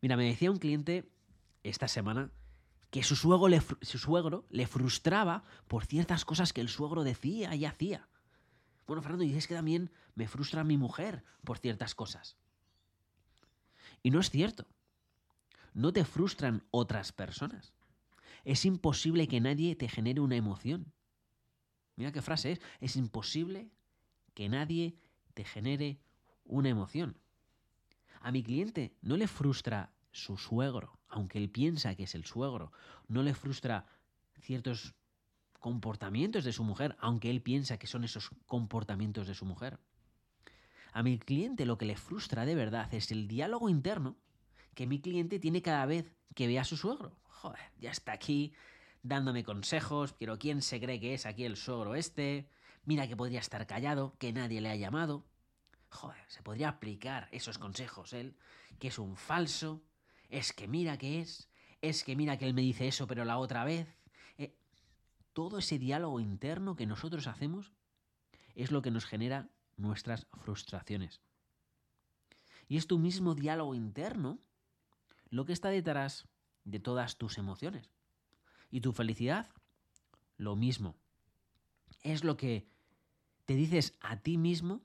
Mira, 0.00 0.16
me 0.16 0.24
decía 0.24 0.50
un 0.50 0.58
cliente 0.58 1.10
esta 1.62 1.88
semana 1.88 2.30
que 2.90 3.02
su 3.02 3.16
suegro, 3.16 3.48
le, 3.48 3.60
su 3.60 3.98
suegro 3.98 4.44
le 4.50 4.66
frustraba 4.66 5.44
por 5.68 5.86
ciertas 5.86 6.24
cosas 6.24 6.52
que 6.52 6.60
el 6.60 6.68
suegro 6.68 7.04
decía 7.04 7.54
y 7.54 7.64
hacía. 7.64 8.08
Bueno, 8.92 9.00
Fernando, 9.00 9.24
y 9.24 9.34
es 9.34 9.46
que 9.46 9.54
también 9.54 9.90
me 10.14 10.28
frustra 10.28 10.64
mi 10.64 10.76
mujer 10.76 11.24
por 11.44 11.56
ciertas 11.56 11.94
cosas. 11.94 12.36
Y 14.02 14.10
no 14.10 14.20
es 14.20 14.28
cierto. 14.28 14.66
No 15.72 15.94
te 15.94 16.04
frustran 16.04 16.66
otras 16.70 17.10
personas. 17.10 17.72
Es 18.44 18.66
imposible 18.66 19.28
que 19.28 19.40
nadie 19.40 19.76
te 19.76 19.88
genere 19.88 20.20
una 20.20 20.36
emoción. 20.36 20.92
Mira 21.96 22.12
qué 22.12 22.20
frase 22.20 22.52
es. 22.52 22.60
Es 22.80 22.96
imposible 22.96 23.70
que 24.34 24.50
nadie 24.50 24.98
te 25.32 25.44
genere 25.44 25.98
una 26.44 26.68
emoción. 26.68 27.16
A 28.20 28.30
mi 28.30 28.42
cliente 28.42 28.94
no 29.00 29.16
le 29.16 29.26
frustra 29.26 29.94
su 30.10 30.36
suegro, 30.36 30.98
aunque 31.08 31.38
él 31.38 31.48
piensa 31.48 31.94
que 31.94 32.02
es 32.02 32.14
el 32.14 32.26
suegro. 32.26 32.72
No 33.08 33.22
le 33.22 33.32
frustra 33.32 33.86
ciertos 34.42 34.94
comportamientos 35.62 36.44
de 36.44 36.52
su 36.52 36.64
mujer, 36.64 36.96
aunque 37.00 37.30
él 37.30 37.40
piensa 37.40 37.78
que 37.78 37.86
son 37.86 38.04
esos 38.04 38.30
comportamientos 38.46 39.26
de 39.26 39.34
su 39.34 39.46
mujer. 39.46 39.78
A 40.92 41.02
mi 41.02 41.18
cliente 41.18 41.64
lo 41.64 41.78
que 41.78 41.86
le 41.86 41.96
frustra 41.96 42.44
de 42.44 42.54
verdad 42.54 42.92
es 42.92 43.10
el 43.12 43.28
diálogo 43.28 43.70
interno 43.70 44.18
que 44.74 44.86
mi 44.86 45.00
cliente 45.00 45.38
tiene 45.38 45.62
cada 45.62 45.86
vez 45.86 46.14
que 46.34 46.46
ve 46.46 46.58
a 46.58 46.64
su 46.64 46.76
suegro. 46.76 47.16
Joder, 47.28 47.60
ya 47.78 47.90
está 47.90 48.12
aquí 48.12 48.52
dándome 49.02 49.44
consejos, 49.44 50.12
pero 50.12 50.38
¿quién 50.38 50.62
se 50.62 50.80
cree 50.80 51.00
que 51.00 51.14
es 51.14 51.26
aquí 51.26 51.44
el 51.44 51.56
suegro 51.56 51.94
este? 51.94 52.48
Mira 52.84 53.06
que 53.06 53.16
podría 53.16 53.40
estar 53.40 53.66
callado, 53.66 54.16
que 54.18 54.32
nadie 54.32 54.60
le 54.60 54.70
ha 54.70 54.76
llamado. 54.76 55.24
Joder, 55.90 56.24
se 56.26 56.42
podría 56.42 56.70
aplicar 56.70 57.28
esos 57.30 57.58
consejos 57.58 58.12
él, 58.12 58.36
que 58.78 58.88
es 58.88 58.98
un 58.98 59.16
falso, 59.16 59.82
es 60.28 60.52
que 60.52 60.66
mira 60.66 60.98
que 60.98 61.20
es, 61.20 61.48
es 61.82 62.02
que 62.02 62.16
mira 62.16 62.36
que 62.36 62.46
él 62.46 62.54
me 62.54 62.62
dice 62.62 62.88
eso 62.88 63.06
pero 63.06 63.24
la 63.24 63.38
otra 63.38 63.64
vez. 63.64 63.86
Todo 65.32 65.58
ese 65.58 65.78
diálogo 65.78 66.20
interno 66.20 66.76
que 66.76 66.86
nosotros 66.86 67.26
hacemos 67.26 67.72
es 68.54 68.70
lo 68.70 68.82
que 68.82 68.90
nos 68.90 69.06
genera 69.06 69.48
nuestras 69.76 70.26
frustraciones. 70.32 71.20
Y 72.68 72.76
es 72.76 72.86
tu 72.86 72.98
mismo 72.98 73.34
diálogo 73.34 73.74
interno 73.74 74.38
lo 75.30 75.44
que 75.44 75.52
está 75.52 75.70
detrás 75.70 76.26
de 76.64 76.78
todas 76.78 77.16
tus 77.16 77.38
emociones. 77.38 77.90
Y 78.70 78.80
tu 78.80 78.92
felicidad, 78.92 79.50
lo 80.36 80.56
mismo. 80.56 80.96
Es 82.02 82.24
lo 82.24 82.36
que 82.36 82.66
te 83.44 83.54
dices 83.54 83.96
a 84.00 84.16
ti 84.16 84.38
mismo 84.38 84.82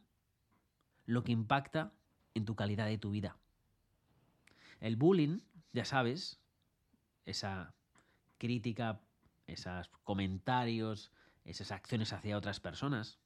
lo 1.05 1.23
que 1.23 1.31
impacta 1.31 1.93
en 2.33 2.45
tu 2.45 2.55
calidad 2.55 2.85
de 2.85 2.97
tu 2.97 3.11
vida. 3.11 3.37
El 4.79 4.95
bullying, 4.95 5.39
ya 5.73 5.85
sabes, 5.85 6.39
esa 7.25 7.73
crítica, 8.37 9.01
esos 9.47 9.89
comentarios, 10.03 11.11
esas 11.45 11.71
acciones 11.71 12.13
hacia 12.13 12.37
otras 12.37 12.59
personas, 12.59 13.19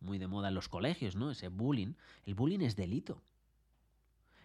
muy 0.00 0.18
de 0.18 0.26
moda 0.26 0.48
en 0.48 0.54
los 0.54 0.68
colegios, 0.68 1.16
¿no? 1.16 1.30
Ese 1.30 1.48
bullying. 1.48 1.94
El 2.24 2.34
bullying 2.34 2.60
es 2.60 2.76
delito. 2.76 3.22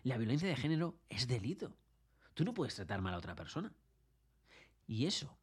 La 0.03 0.17
violencia 0.17 0.48
de 0.48 0.55
género 0.55 0.96
es 1.10 1.27
delito. 1.27 1.75
Tú 2.34 2.46
no 2.46 2.53
puedes 2.53 2.75
tratar 2.75 3.01
mal 3.01 3.13
a 3.13 3.17
otra 3.17 3.36
persona. 3.36 3.74
Y 4.88 5.05
eso 5.05 5.38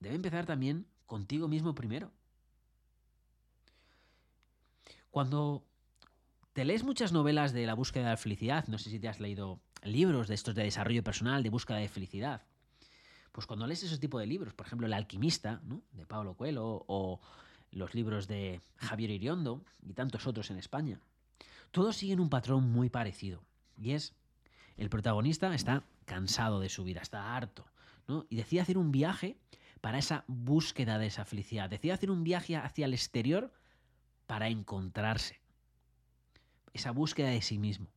debe 0.00 0.16
empezar 0.16 0.46
también 0.46 0.86
contigo 1.06 1.48
mismo 1.48 1.74
primero. 1.74 2.12
Cuando 5.10 5.64
te 6.52 6.64
lees 6.64 6.84
muchas 6.84 7.12
novelas 7.12 7.52
de 7.52 7.66
la 7.66 7.74
búsqueda 7.74 8.04
de 8.04 8.10
la 8.10 8.16
felicidad, 8.16 8.66
no 8.68 8.78
sé 8.78 8.90
si 8.90 8.98
te 8.98 9.08
has 9.08 9.20
leído 9.20 9.60
libros 9.82 10.28
de 10.28 10.34
estos 10.34 10.54
de 10.54 10.64
desarrollo 10.64 11.02
personal, 11.02 11.42
de 11.42 11.50
búsqueda 11.50 11.78
de 11.78 11.88
felicidad, 11.88 12.42
pues 13.36 13.46
cuando 13.46 13.66
lees 13.66 13.82
ese 13.82 13.98
tipo 13.98 14.18
de 14.18 14.26
libros, 14.26 14.54
por 14.54 14.66
ejemplo 14.66 14.86
El 14.86 14.94
alquimista, 14.94 15.60
¿no? 15.64 15.82
de 15.92 16.06
Pablo 16.06 16.38
Coelho, 16.38 16.86
o 16.86 17.20
los 17.70 17.94
libros 17.94 18.28
de 18.28 18.62
Javier 18.78 19.10
Iriondo 19.10 19.62
y 19.82 19.92
tantos 19.92 20.26
otros 20.26 20.50
en 20.50 20.56
España, 20.56 21.00
todos 21.70 21.96
siguen 21.96 22.18
un 22.18 22.30
patrón 22.30 22.72
muy 22.72 22.88
parecido. 22.88 23.42
Y 23.76 23.92
es, 23.92 24.14
el 24.78 24.88
protagonista 24.88 25.54
está 25.54 25.84
cansado 26.06 26.60
de 26.60 26.70
su 26.70 26.82
vida, 26.82 27.02
está 27.02 27.36
harto, 27.36 27.66
¿no? 28.08 28.24
Y 28.30 28.36
decide 28.36 28.62
hacer 28.62 28.78
un 28.78 28.90
viaje 28.90 29.36
para 29.82 29.98
esa 29.98 30.24
búsqueda 30.28 30.96
de 30.96 31.08
esa 31.08 31.26
felicidad. 31.26 31.68
Decide 31.68 31.92
hacer 31.92 32.10
un 32.10 32.24
viaje 32.24 32.56
hacia 32.56 32.86
el 32.86 32.94
exterior 32.94 33.52
para 34.26 34.48
encontrarse. 34.48 35.42
Esa 36.72 36.90
búsqueda 36.90 37.28
de 37.28 37.42
sí 37.42 37.58
mismo. 37.58 37.88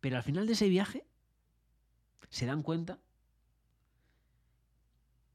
Pero 0.00 0.18
al 0.18 0.22
final 0.22 0.46
de 0.46 0.52
ese 0.52 0.68
viaje 0.68 1.04
se 2.28 2.46
dan 2.46 2.62
cuenta 2.62 3.00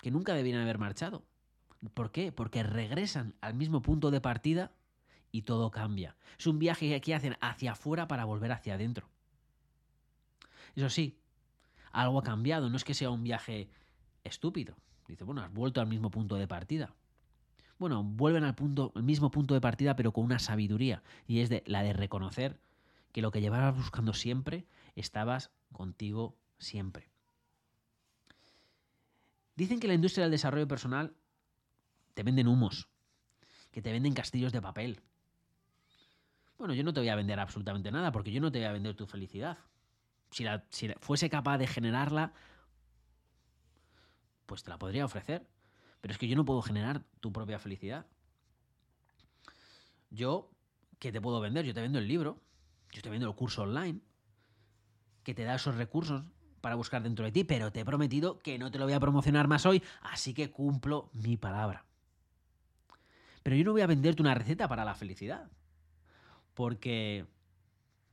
que 0.07 0.11
nunca 0.11 0.33
debían 0.33 0.61
haber 0.61 0.77
marchado. 0.77 1.25
¿Por 1.93 2.13
qué? 2.13 2.31
Porque 2.31 2.63
regresan 2.63 3.35
al 3.41 3.55
mismo 3.55 3.81
punto 3.81 4.09
de 4.09 4.21
partida 4.21 4.71
y 5.33 5.41
todo 5.41 5.69
cambia. 5.69 6.15
Es 6.39 6.47
un 6.47 6.59
viaje 6.59 7.01
que 7.01 7.13
hacen 7.13 7.35
hacia 7.41 7.73
afuera 7.73 8.07
para 8.07 8.23
volver 8.23 8.53
hacia 8.53 8.75
adentro. 8.75 9.09
Eso 10.77 10.89
sí, 10.89 11.19
algo 11.91 12.19
ha 12.19 12.23
cambiado, 12.23 12.69
no 12.69 12.77
es 12.77 12.85
que 12.85 12.93
sea 12.93 13.09
un 13.09 13.21
viaje 13.21 13.69
estúpido. 14.23 14.77
Dice, 15.09 15.25
bueno, 15.25 15.41
has 15.41 15.51
vuelto 15.51 15.81
al 15.81 15.87
mismo 15.87 16.09
punto 16.09 16.35
de 16.37 16.47
partida. 16.47 16.95
Bueno, 17.77 18.01
vuelven 18.01 18.45
al 18.45 18.55
mismo 19.03 19.29
punto 19.29 19.55
de 19.55 19.59
partida, 19.59 19.97
pero 19.97 20.13
con 20.13 20.23
una 20.23 20.39
sabiduría, 20.39 21.03
y 21.27 21.41
es 21.41 21.49
de, 21.49 21.63
la 21.65 21.83
de 21.83 21.91
reconocer 21.91 22.61
que 23.11 23.21
lo 23.21 23.31
que 23.31 23.41
llevabas 23.41 23.75
buscando 23.75 24.13
siempre, 24.13 24.67
estabas 24.95 25.51
contigo 25.73 26.37
siempre. 26.59 27.09
Dicen 29.57 29.79
que 29.79 29.87
la 29.87 29.95
industria 29.95 30.23
del 30.23 30.31
desarrollo 30.31 30.67
personal 30.67 31.15
te 32.13 32.21
venden 32.21 32.47
humos, 32.47 32.89
que 33.71 33.81
te 33.81 33.91
venden 33.91 34.13
castillos 34.13 34.53
de 34.53 34.61
papel. 34.61 35.01
Bueno, 36.59 36.75
yo 36.75 36.83
no 36.83 36.93
te 36.93 36.99
voy 36.99 37.09
a 37.09 37.15
vender 37.15 37.39
absolutamente 37.39 37.91
nada, 37.91 38.11
porque 38.11 38.31
yo 38.31 38.39
no 38.39 38.51
te 38.51 38.59
voy 38.59 38.67
a 38.67 38.71
vender 38.71 38.95
tu 38.95 39.07
felicidad. 39.07 39.57
Si, 40.29 40.45
si 40.69 40.89
fuese 40.99 41.27
capaz 41.31 41.57
de 41.57 41.65
generarla, 41.65 42.33
pues 44.45 44.61
te 44.61 44.69
la 44.69 44.77
podría 44.77 45.05
ofrecer. 45.05 45.47
Pero 46.01 46.11
es 46.11 46.19
que 46.19 46.27
yo 46.27 46.35
no 46.35 46.45
puedo 46.45 46.61
generar 46.61 47.03
tu 47.19 47.33
propia 47.33 47.57
felicidad. 47.57 48.05
Yo, 50.11 50.51
¿qué 50.99 51.11
te 51.11 51.19
puedo 51.19 51.39
vender? 51.39 51.65
Yo 51.65 51.73
te 51.73 51.81
vendo 51.81 51.97
el 51.97 52.07
libro, 52.07 52.39
yo 52.91 53.01
te 53.01 53.09
vendo 53.09 53.27
el 53.27 53.35
curso 53.35 53.63
online, 53.63 54.01
que 55.23 55.33
te 55.33 55.45
da 55.45 55.55
esos 55.55 55.73
recursos 55.73 56.23
para 56.61 56.75
buscar 56.75 57.03
dentro 57.03 57.25
de 57.25 57.31
ti, 57.31 57.43
pero 57.43 57.71
te 57.71 57.81
he 57.81 57.85
prometido 57.85 58.39
que 58.39 58.57
no 58.57 58.71
te 58.71 58.79
lo 58.79 58.85
voy 58.85 58.93
a 58.93 58.99
promocionar 58.99 59.47
más 59.47 59.65
hoy, 59.65 59.83
así 60.01 60.33
que 60.33 60.51
cumplo 60.51 61.09
mi 61.13 61.37
palabra. 61.37 61.85
Pero 63.43 63.55
yo 63.55 63.63
no 63.63 63.71
voy 63.71 63.81
a 63.81 63.87
venderte 63.87 64.21
una 64.21 64.33
receta 64.33 64.67
para 64.67 64.83
la 64.83 64.95
felicidad. 64.95 65.49
Porque 66.53 67.25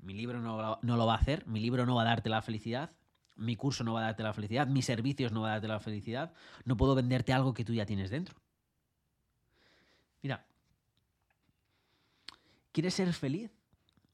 mi 0.00 0.14
libro 0.14 0.40
no, 0.40 0.78
lo 0.80 1.06
va 1.06 1.14
a 1.14 1.18
hacer, 1.18 1.46
mi 1.46 1.60
libro 1.60 1.86
no 1.86 1.96
va 1.96 2.02
a 2.02 2.04
darte 2.04 2.28
la 2.28 2.42
felicidad, 2.42 2.92
mi 3.36 3.56
curso 3.56 3.82
no 3.82 3.94
va 3.94 4.00
a 4.00 4.04
darte 4.04 4.22
la 4.22 4.32
felicidad, 4.32 4.66
mis 4.66 4.84
servicios 4.84 5.32
no 5.32 5.40
va 5.40 5.48
a 5.48 5.52
darte 5.52 5.66
la 5.66 5.80
felicidad. 5.80 6.32
No 6.64 6.76
puedo 6.76 6.94
venderte 6.94 7.32
algo 7.32 7.52
que 7.54 7.64
tú 7.64 7.72
ya 7.72 7.86
tienes 7.86 8.10
dentro. 8.10 8.36
Mira, 10.22 10.46
¿quieres 12.70 12.94
ser 12.94 13.12
feliz? 13.12 13.50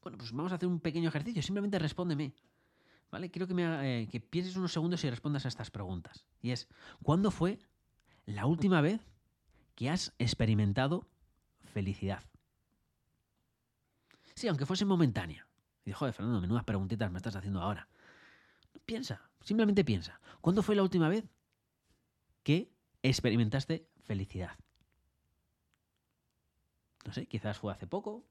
Bueno, 0.03 0.17
pues 0.17 0.33
vamos 0.33 0.53
a 0.53 0.55
hacer 0.55 0.69
un 0.69 0.81
pequeño 0.81 1.09
ejercicio. 1.09 1.43
Simplemente 1.43 1.79
respóndeme. 1.79 2.33
¿Vale? 3.11 3.31
Quiero 3.31 3.47
que, 3.47 3.55
me, 3.55 4.02
eh, 4.02 4.09
que 4.09 4.21
pienses 4.21 4.57
unos 4.57 4.73
segundos 4.73 5.02
y 5.05 5.11
respondas 5.11 5.45
a 5.45 5.49
estas 5.49 5.71
preguntas. 5.71 6.26
Y 6.40 6.52
es, 6.52 6.69
¿cuándo 7.02 7.31
fue 7.31 7.59
la 8.26 8.47
última 8.47 8.81
vez 8.81 9.00
que 9.75 9.88
has 9.88 10.12
experimentado 10.19 11.09
felicidad. 11.73 12.23
Sí, 14.35 14.49
aunque 14.49 14.67
fuese 14.67 14.85
momentánea. 14.85 15.47
Y 15.85 15.93
joder, 15.93 16.12
Fernando, 16.12 16.40
menudas 16.40 16.64
preguntitas 16.64 17.11
me 17.11 17.17
estás 17.17 17.37
haciendo 17.37 17.61
ahora. 17.61 17.88
Piensa, 18.85 19.31
simplemente 19.40 19.85
piensa. 19.85 20.21
¿Cuándo 20.40 20.62
fue 20.62 20.76
la 20.76 20.83
última 20.83 21.09
vez 21.09 21.25
que 22.43 22.71
experimentaste 23.02 23.88
felicidad? 24.02 24.59
No 27.05 27.12
sé, 27.12 27.26
quizás 27.26 27.59
fue 27.59 27.73
hace 27.73 27.87
poco, 27.87 28.26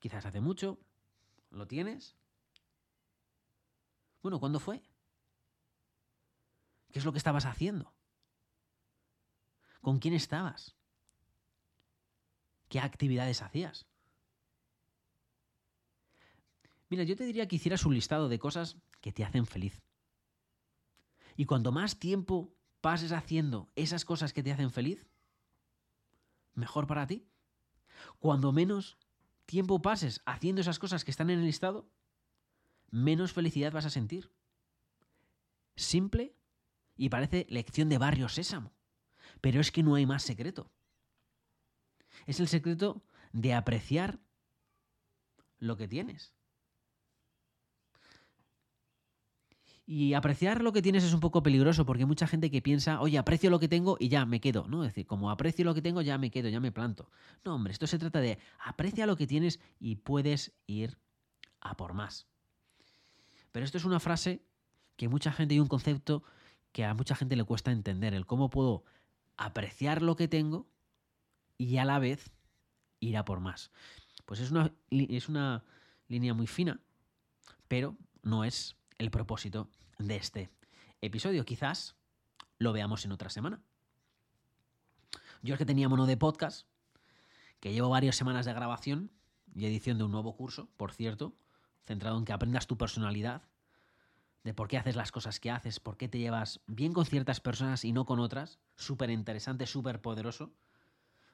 quizás 0.00 0.26
hace 0.26 0.40
mucho. 0.40 0.80
¿Lo 1.50 1.66
tienes? 1.68 2.16
Bueno, 4.22 4.38
¿cuándo 4.38 4.60
fue? 4.60 4.82
¿Qué 6.92 6.98
es 6.98 7.04
lo 7.04 7.12
que 7.12 7.18
estabas 7.18 7.44
haciendo? 7.44 7.92
¿Con 9.80 9.98
quién 9.98 10.14
estabas? 10.14 10.76
¿Qué 12.68 12.78
actividades 12.78 13.42
hacías? 13.42 13.86
Mira, 16.88 17.04
yo 17.04 17.16
te 17.16 17.24
diría 17.24 17.48
que 17.48 17.56
hicieras 17.56 17.84
un 17.84 17.94
listado 17.94 18.28
de 18.28 18.38
cosas 18.38 18.76
que 19.00 19.12
te 19.12 19.24
hacen 19.24 19.46
feliz. 19.46 19.82
Y 21.36 21.46
cuanto 21.46 21.72
más 21.72 21.98
tiempo 21.98 22.54
pases 22.80 23.12
haciendo 23.12 23.72
esas 23.74 24.04
cosas 24.04 24.32
que 24.32 24.42
te 24.42 24.52
hacen 24.52 24.70
feliz, 24.70 25.08
mejor 26.54 26.86
para 26.86 27.06
ti. 27.06 27.26
Cuando 28.18 28.52
menos 28.52 28.98
tiempo 29.46 29.80
pases 29.80 30.20
haciendo 30.26 30.60
esas 30.60 30.78
cosas 30.78 31.04
que 31.04 31.10
están 31.10 31.30
en 31.30 31.40
el 31.40 31.46
listado, 31.46 31.90
menos 32.92 33.32
felicidad 33.32 33.72
vas 33.72 33.86
a 33.86 33.90
sentir. 33.90 34.30
Simple 35.74 36.36
y 36.96 37.08
parece 37.08 37.46
lección 37.48 37.88
de 37.88 37.98
barrio 37.98 38.28
sésamo. 38.28 38.72
Pero 39.40 39.60
es 39.60 39.72
que 39.72 39.82
no 39.82 39.96
hay 39.96 40.06
más 40.06 40.22
secreto. 40.22 40.70
Es 42.26 42.38
el 42.38 42.46
secreto 42.46 43.02
de 43.32 43.54
apreciar 43.54 44.20
lo 45.58 45.76
que 45.76 45.88
tienes. 45.88 46.34
Y 49.84 50.14
apreciar 50.14 50.62
lo 50.62 50.72
que 50.72 50.82
tienes 50.82 51.02
es 51.02 51.12
un 51.12 51.20
poco 51.20 51.42
peligroso 51.42 51.84
porque 51.84 52.02
hay 52.04 52.06
mucha 52.06 52.26
gente 52.26 52.50
que 52.50 52.62
piensa, 52.62 53.00
oye, 53.00 53.18
aprecio 53.18 53.50
lo 53.50 53.58
que 53.58 53.68
tengo 53.68 53.96
y 53.98 54.08
ya 54.08 54.24
me 54.24 54.40
quedo, 54.40 54.68
¿no? 54.68 54.84
Es 54.84 54.90
decir, 54.90 55.06
como 55.06 55.30
aprecio 55.30 55.64
lo 55.64 55.74
que 55.74 55.82
tengo, 55.82 56.02
ya 56.02 56.18
me 56.18 56.30
quedo, 56.30 56.48
ya 56.48 56.60
me 56.60 56.70
planto. 56.70 57.10
No, 57.44 57.54
hombre, 57.54 57.72
esto 57.72 57.86
se 57.86 57.98
trata 57.98 58.20
de 58.20 58.38
aprecia 58.60 59.06
lo 59.06 59.16
que 59.16 59.26
tienes 59.26 59.60
y 59.80 59.96
puedes 59.96 60.52
ir 60.66 60.98
a 61.60 61.76
por 61.76 61.94
más. 61.94 62.31
Pero 63.52 63.64
esto 63.64 63.78
es 63.78 63.84
una 63.84 64.00
frase 64.00 64.42
que 64.96 65.08
mucha 65.08 65.32
gente 65.32 65.54
y 65.54 65.60
un 65.60 65.68
concepto 65.68 66.24
que 66.72 66.84
a 66.84 66.94
mucha 66.94 67.14
gente 67.14 67.36
le 67.36 67.44
cuesta 67.44 67.70
entender, 67.70 68.14
el 68.14 68.26
cómo 68.26 68.50
puedo 68.50 68.84
apreciar 69.36 70.02
lo 70.02 70.16
que 70.16 70.28
tengo 70.28 70.66
y 71.58 71.76
a 71.76 71.84
la 71.84 71.98
vez 71.98 72.32
ir 73.00 73.16
a 73.16 73.24
por 73.24 73.40
más. 73.40 73.70
Pues 74.24 74.40
es 74.40 74.50
una, 74.50 74.72
es 74.90 75.28
una 75.28 75.64
línea 76.08 76.34
muy 76.34 76.46
fina, 76.46 76.80
pero 77.68 77.96
no 78.22 78.44
es 78.44 78.76
el 78.98 79.10
propósito 79.10 79.68
de 79.98 80.16
este 80.16 80.50
episodio. 81.00 81.44
Quizás 81.44 81.96
lo 82.58 82.72
veamos 82.72 83.04
en 83.04 83.12
otra 83.12 83.28
semana. 83.28 83.60
Yo 85.42 85.54
es 85.54 85.58
que 85.58 85.66
tenía 85.66 85.88
mono 85.88 86.06
de 86.06 86.16
podcast, 86.16 86.66
que 87.60 87.72
llevo 87.72 87.88
varias 87.88 88.16
semanas 88.16 88.46
de 88.46 88.52
grabación 88.52 89.10
y 89.54 89.66
edición 89.66 89.98
de 89.98 90.04
un 90.04 90.12
nuevo 90.12 90.36
curso, 90.36 90.68
por 90.76 90.92
cierto, 90.92 91.34
centrado 91.84 92.18
en 92.18 92.24
que 92.24 92.32
aprendas 92.32 92.66
tu 92.66 92.76
personalidad, 92.76 93.42
de 94.44 94.54
por 94.54 94.68
qué 94.68 94.76
haces 94.76 94.96
las 94.96 95.12
cosas 95.12 95.38
que 95.38 95.50
haces, 95.50 95.80
por 95.80 95.96
qué 95.96 96.08
te 96.08 96.18
llevas 96.18 96.60
bien 96.66 96.92
con 96.92 97.06
ciertas 97.06 97.40
personas 97.40 97.84
y 97.84 97.92
no 97.92 98.04
con 98.04 98.18
otras. 98.18 98.58
Súper 98.76 99.10
interesante, 99.10 99.66
súper 99.66 100.00
poderoso. 100.00 100.52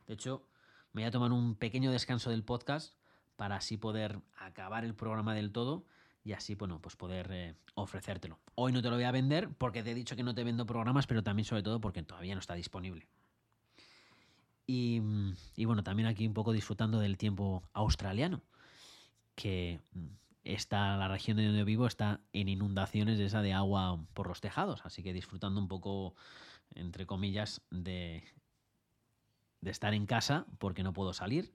De 0.06 0.14
hecho, 0.14 0.46
me 0.92 1.02
voy 1.02 1.08
a 1.08 1.10
tomar 1.10 1.32
un 1.32 1.54
pequeño 1.54 1.90
descanso 1.90 2.30
del 2.30 2.44
podcast 2.44 2.94
para 3.36 3.56
así 3.56 3.76
poder 3.76 4.20
acabar 4.36 4.84
el 4.84 4.94
programa 4.94 5.34
del 5.34 5.52
todo 5.52 5.86
y 6.24 6.32
así, 6.32 6.54
bueno, 6.54 6.80
pues 6.82 6.96
poder 6.96 7.28
eh, 7.30 7.54
ofrecértelo. 7.74 8.38
Hoy 8.54 8.72
no 8.72 8.82
te 8.82 8.90
lo 8.90 8.96
voy 8.96 9.04
a 9.04 9.12
vender 9.12 9.48
porque 9.56 9.82
te 9.82 9.92
he 9.92 9.94
dicho 9.94 10.16
que 10.16 10.22
no 10.22 10.34
te 10.34 10.44
vendo 10.44 10.66
programas, 10.66 11.06
pero 11.06 11.22
también 11.22 11.46
sobre 11.46 11.62
todo 11.62 11.80
porque 11.80 12.02
todavía 12.02 12.34
no 12.34 12.40
está 12.40 12.54
disponible. 12.54 13.06
Y, 14.66 15.00
y 15.56 15.64
bueno, 15.64 15.82
también 15.82 16.08
aquí 16.08 16.26
un 16.26 16.34
poco 16.34 16.52
disfrutando 16.52 16.98
del 16.98 17.16
tiempo 17.16 17.62
australiano, 17.72 18.42
que 19.34 19.80
mm, 19.92 20.06
está 20.54 20.96
la 20.96 21.08
región 21.08 21.36
de 21.36 21.46
donde 21.46 21.64
vivo 21.64 21.86
está 21.86 22.20
en 22.32 22.48
inundaciones 22.48 23.18
de 23.18 23.26
esa 23.26 23.42
de 23.42 23.52
agua 23.52 24.02
por 24.14 24.28
los 24.28 24.40
tejados, 24.40 24.80
así 24.84 25.02
que 25.02 25.12
disfrutando 25.12 25.60
un 25.60 25.68
poco, 25.68 26.14
entre 26.74 27.06
comillas, 27.06 27.60
de, 27.70 28.24
de 29.60 29.70
estar 29.70 29.92
en 29.92 30.06
casa 30.06 30.46
porque 30.58 30.82
no 30.82 30.94
puedo 30.94 31.12
salir. 31.12 31.52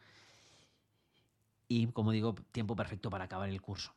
Y 1.67 1.87
como 1.87 2.11
digo, 2.11 2.35
tiempo 2.51 2.75
perfecto 2.75 3.09
para 3.09 3.25
acabar 3.25 3.49
el 3.49 3.61
curso. 3.61 3.95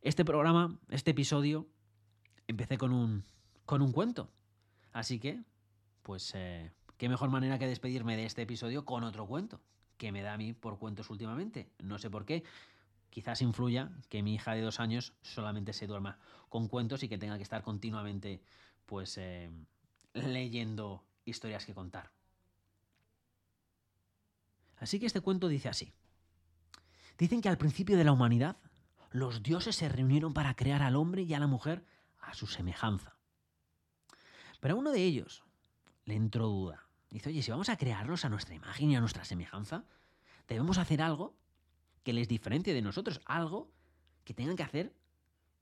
Este 0.00 0.24
programa, 0.24 0.78
este 0.90 1.10
episodio, 1.10 1.66
empecé 2.46 2.78
con 2.78 2.92
un, 2.92 3.24
con 3.64 3.82
un 3.82 3.90
cuento. 3.90 4.30
Así 4.92 5.18
que, 5.18 5.42
pues, 6.02 6.32
eh, 6.36 6.70
qué 6.98 7.08
mejor 7.08 7.30
manera 7.30 7.58
que 7.58 7.66
despedirme 7.66 8.16
de 8.16 8.26
este 8.26 8.42
episodio 8.42 8.84
con 8.84 9.02
otro 9.02 9.26
cuento, 9.26 9.60
que 9.96 10.12
me 10.12 10.22
da 10.22 10.34
a 10.34 10.38
mí 10.38 10.52
por 10.52 10.78
cuentos 10.78 11.10
últimamente. 11.10 11.68
No 11.82 11.98
sé 11.98 12.10
por 12.10 12.24
qué. 12.24 12.44
Quizás 13.10 13.42
influya 13.42 13.90
que 14.08 14.22
mi 14.22 14.34
hija 14.34 14.54
de 14.54 14.60
dos 14.60 14.80
años 14.80 15.14
solamente 15.22 15.72
se 15.72 15.86
duerma 15.86 16.18
con 16.48 16.68
cuentos 16.68 17.02
y 17.02 17.08
que 17.08 17.18
tenga 17.18 17.36
que 17.36 17.42
estar 17.42 17.62
continuamente, 17.62 18.42
pues, 18.84 19.16
eh, 19.18 19.50
leyendo 20.12 21.04
historias 21.24 21.64
que 21.64 21.74
contar. 21.74 22.10
Así 24.78 25.00
que 25.00 25.06
este 25.06 25.20
cuento 25.20 25.48
dice 25.48 25.68
así. 25.68 25.94
Dicen 27.18 27.40
que 27.40 27.48
al 27.48 27.58
principio 27.58 27.96
de 27.96 28.04
la 28.04 28.12
humanidad 28.12 28.58
los 29.10 29.42
dioses 29.42 29.76
se 29.76 29.88
reunieron 29.88 30.34
para 30.34 30.54
crear 30.54 30.82
al 30.82 30.96
hombre 30.96 31.22
y 31.22 31.32
a 31.32 31.40
la 31.40 31.46
mujer 31.46 31.84
a 32.20 32.34
su 32.34 32.46
semejanza. 32.46 33.16
Pero 34.60 34.74
a 34.74 34.78
uno 34.78 34.92
de 34.92 35.02
ellos 35.02 35.44
le 36.04 36.14
entró 36.14 36.48
duda. 36.48 36.86
Dice, 37.10 37.30
oye, 37.30 37.42
si 37.42 37.50
vamos 37.50 37.68
a 37.68 37.76
crearlos 37.76 38.24
a 38.24 38.28
nuestra 38.28 38.54
imagen 38.54 38.90
y 38.90 38.96
a 38.96 39.00
nuestra 39.00 39.24
semejanza, 39.24 39.84
debemos 40.48 40.76
hacer 40.78 41.00
algo 41.00 41.36
que 42.06 42.12
les 42.12 42.28
diferencie 42.28 42.72
de 42.72 42.82
nosotros, 42.82 43.20
algo 43.24 43.68
que 44.22 44.32
tengan 44.32 44.54
que 44.54 44.62
hacer 44.62 44.94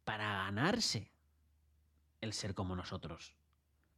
para 0.04 0.44
ganarse 0.44 1.10
el 2.20 2.34
ser 2.34 2.52
como 2.52 2.76
nosotros. 2.76 3.34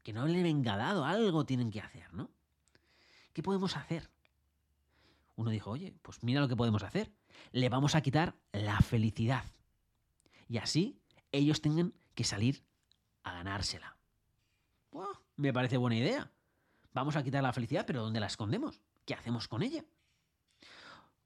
Que 0.05 0.13
no 0.13 0.29
le 0.29 0.45
venga 0.45 0.77
dado, 0.77 1.05
algo 1.05 1.45
tienen 1.45 1.73
que 1.73 1.81
hacer, 1.81 2.15
¿no? 2.15 2.31
¿Qué 3.33 3.43
podemos 3.43 3.77
hacer? 3.77 4.09
Uno 5.35 5.51
dijo, 5.51 5.73
oye, 5.73 5.93
pues 6.03 6.23
mira 6.23 6.41
lo 6.41 6.47
que 6.47 6.55
podemos 6.55 6.85
hacer 6.85 7.13
le 7.51 7.69
vamos 7.69 7.97
a 7.97 8.01
quitar 8.01 8.37
la 8.53 8.79
felicidad. 8.79 9.45
Y 10.49 10.59
así 10.59 11.01
ellos 11.33 11.61
tengan 11.61 11.95
que 12.15 12.23
salir 12.23 12.63
a 13.25 13.33
ganársela. 13.33 13.97
me 15.35 15.53
parece 15.53 15.79
buena 15.79 15.97
idea. 15.97 16.31
Vamos 16.95 17.17
a 17.17 17.25
quitar 17.25 17.43
la 17.43 17.53
felicidad, 17.53 17.87
pero 17.89 18.03
¿dónde 18.03 18.21
la 18.21 18.29
escondemos? 18.29 18.81
¿Qué 19.05 19.15
hacemos 19.15 19.49
con 19.49 19.65
ella? 19.65 19.85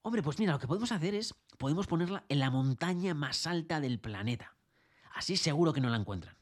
Hombre, 0.02 0.22
pues 0.22 0.38
mira, 0.38 0.52
lo 0.52 0.58
que 0.58 0.66
podemos 0.66 0.92
hacer 0.92 1.14
es, 1.14 1.34
podemos 1.58 1.86
ponerla 1.86 2.24
en 2.28 2.38
la 2.38 2.50
montaña 2.50 3.14
más 3.14 3.46
alta 3.46 3.80
del 3.80 4.00
planeta. 4.00 4.56
Así 5.12 5.36
seguro 5.36 5.72
que 5.72 5.80
no 5.80 5.90
la 5.90 5.96
encuentran. 5.96 6.36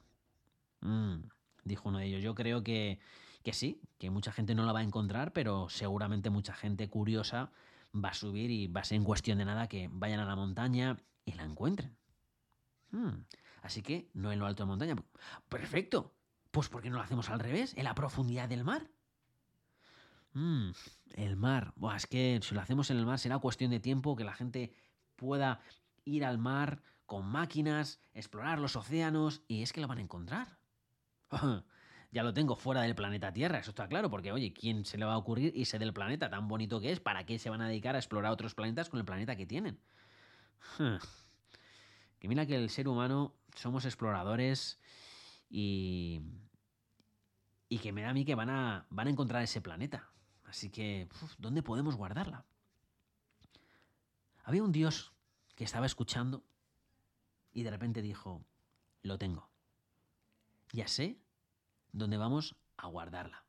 Mm, 0.80 1.28
dijo 1.64 1.88
uno 1.88 1.98
de 1.98 2.06
ellos. 2.06 2.22
Yo 2.22 2.34
creo 2.34 2.62
que, 2.62 3.00
que 3.42 3.52
sí, 3.52 3.80
que 3.98 4.10
mucha 4.10 4.30
gente 4.30 4.54
no 4.54 4.64
la 4.64 4.72
va 4.72 4.80
a 4.80 4.84
encontrar, 4.84 5.32
pero 5.32 5.68
seguramente 5.68 6.30
mucha 6.30 6.54
gente 6.54 6.88
curiosa 6.88 7.50
va 7.94 8.10
a 8.10 8.14
subir 8.14 8.50
y 8.50 8.68
va 8.68 8.82
a 8.82 8.84
ser 8.84 8.96
en 8.96 9.04
cuestión 9.04 9.38
de 9.38 9.44
nada 9.44 9.68
que 9.68 9.88
vayan 9.90 10.20
a 10.20 10.24
la 10.24 10.36
montaña 10.36 10.96
y 11.24 11.32
la 11.32 11.44
encuentren. 11.44 11.96
Hmm. 12.90 13.24
Así 13.62 13.82
que 13.82 14.10
no 14.14 14.30
en 14.30 14.38
lo 14.38 14.46
alto 14.46 14.62
de 14.62 14.68
montaña. 14.68 14.96
Perfecto. 15.48 16.14
Pues 16.52 16.68
¿por 16.68 16.82
qué 16.82 16.90
no 16.90 16.96
lo 16.96 17.02
hacemos 17.02 17.28
al 17.28 17.40
revés? 17.40 17.74
En 17.76 17.84
la 17.84 17.94
profundidad 17.94 18.48
del 18.48 18.64
mar. 18.64 18.88
Hmm. 20.38 20.70
el 21.14 21.36
mar. 21.36 21.72
Buah, 21.74 21.96
es 21.96 22.06
que 22.06 22.38
si 22.42 22.54
lo 22.54 22.60
hacemos 22.60 22.92
en 22.92 22.98
el 22.98 23.06
mar 23.06 23.18
será 23.18 23.40
cuestión 23.40 23.72
de 23.72 23.80
tiempo 23.80 24.14
que 24.14 24.22
la 24.22 24.34
gente 24.34 24.72
pueda 25.16 25.60
ir 26.04 26.24
al 26.24 26.38
mar 26.38 26.80
con 27.06 27.26
máquinas, 27.26 28.00
explorar 28.14 28.60
los 28.60 28.76
océanos 28.76 29.42
y 29.48 29.62
es 29.62 29.72
que 29.72 29.80
lo 29.80 29.88
van 29.88 29.98
a 29.98 30.02
encontrar. 30.02 30.58
ya 32.12 32.22
lo 32.22 32.32
tengo 32.32 32.54
fuera 32.54 32.82
del 32.82 32.94
planeta 32.94 33.32
Tierra, 33.32 33.58
eso 33.58 33.70
está 33.70 33.88
claro, 33.88 34.10
porque 34.10 34.30
oye, 34.30 34.52
¿quién 34.52 34.84
se 34.84 34.96
le 34.96 35.06
va 35.06 35.14
a 35.14 35.18
ocurrir 35.18 35.52
irse 35.56 35.76
del 35.80 35.92
planeta 35.92 36.30
tan 36.30 36.46
bonito 36.46 36.80
que 36.80 36.92
es? 36.92 37.00
¿Para 37.00 37.26
qué 37.26 37.40
se 37.40 37.50
van 37.50 37.60
a 37.60 37.68
dedicar 37.68 37.96
a 37.96 37.98
explorar 37.98 38.30
otros 38.30 38.54
planetas 38.54 38.88
con 38.90 39.00
el 39.00 39.04
planeta 39.04 39.34
que 39.34 39.46
tienen? 39.46 39.80
Que 42.20 42.26
mira 42.26 42.46
que 42.46 42.56
el 42.56 42.68
ser 42.68 42.88
humano 42.88 43.36
somos 43.54 43.84
exploradores 43.84 44.80
y... 45.48 46.20
Y 47.68 47.78
que 47.78 47.92
me 47.92 48.02
da 48.02 48.10
a 48.10 48.12
mí 48.12 48.24
que 48.24 48.34
van 48.34 48.50
a, 48.50 48.86
van 48.90 49.06
a 49.06 49.10
encontrar 49.10 49.40
ese 49.44 49.60
planeta. 49.60 50.10
Así 50.48 50.70
que, 50.70 51.08
¿dónde 51.36 51.62
podemos 51.62 51.96
guardarla? 51.96 52.46
Había 54.44 54.62
un 54.62 54.72
dios 54.72 55.12
que 55.54 55.64
estaba 55.64 55.84
escuchando 55.84 56.42
y 57.52 57.62
de 57.64 57.70
repente 57.70 58.00
dijo, 58.00 58.42
lo 59.02 59.18
tengo. 59.18 59.50
Ya 60.72 60.88
sé 60.88 61.20
donde 61.92 62.16
vamos 62.16 62.56
a 62.78 62.86
guardarla. 62.86 63.44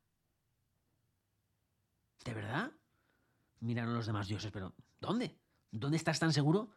¿De 2.26 2.34
verdad? 2.34 2.72
Miraron 3.62 3.94
los 3.94 4.06
demás 4.06 4.28
dioses, 4.28 4.52
pero 4.52 4.74
¿dónde? 5.00 5.40
¿Dónde 5.72 5.98
estás 5.98 6.20
tan 6.20 6.34
seguro 6.34 6.70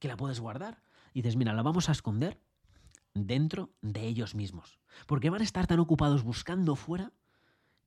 que 0.00 0.08
la 0.08 0.16
puedes 0.16 0.40
guardar? 0.40 0.82
Y 1.12 1.22
dices, 1.22 1.36
mira, 1.36 1.52
la 1.52 1.62
vamos 1.62 1.88
a 1.88 1.92
esconder 1.92 2.40
dentro 3.12 3.72
de 3.82 4.06
ellos 4.06 4.34
mismos. 4.34 4.80
Porque 5.06 5.30
van 5.30 5.42
a 5.42 5.44
estar 5.44 5.68
tan 5.68 5.78
ocupados 5.78 6.24
buscando 6.24 6.74
fuera 6.74 7.12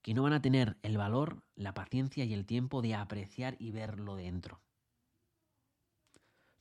que 0.01 0.13
no 0.13 0.23
van 0.23 0.33
a 0.33 0.41
tener 0.41 0.77
el 0.81 0.97
valor, 0.97 1.43
la 1.55 1.73
paciencia 1.73 2.25
y 2.25 2.33
el 2.33 2.45
tiempo 2.45 2.81
de 2.81 2.95
apreciar 2.95 3.55
y 3.59 3.71
verlo 3.71 4.15
dentro. 4.15 4.61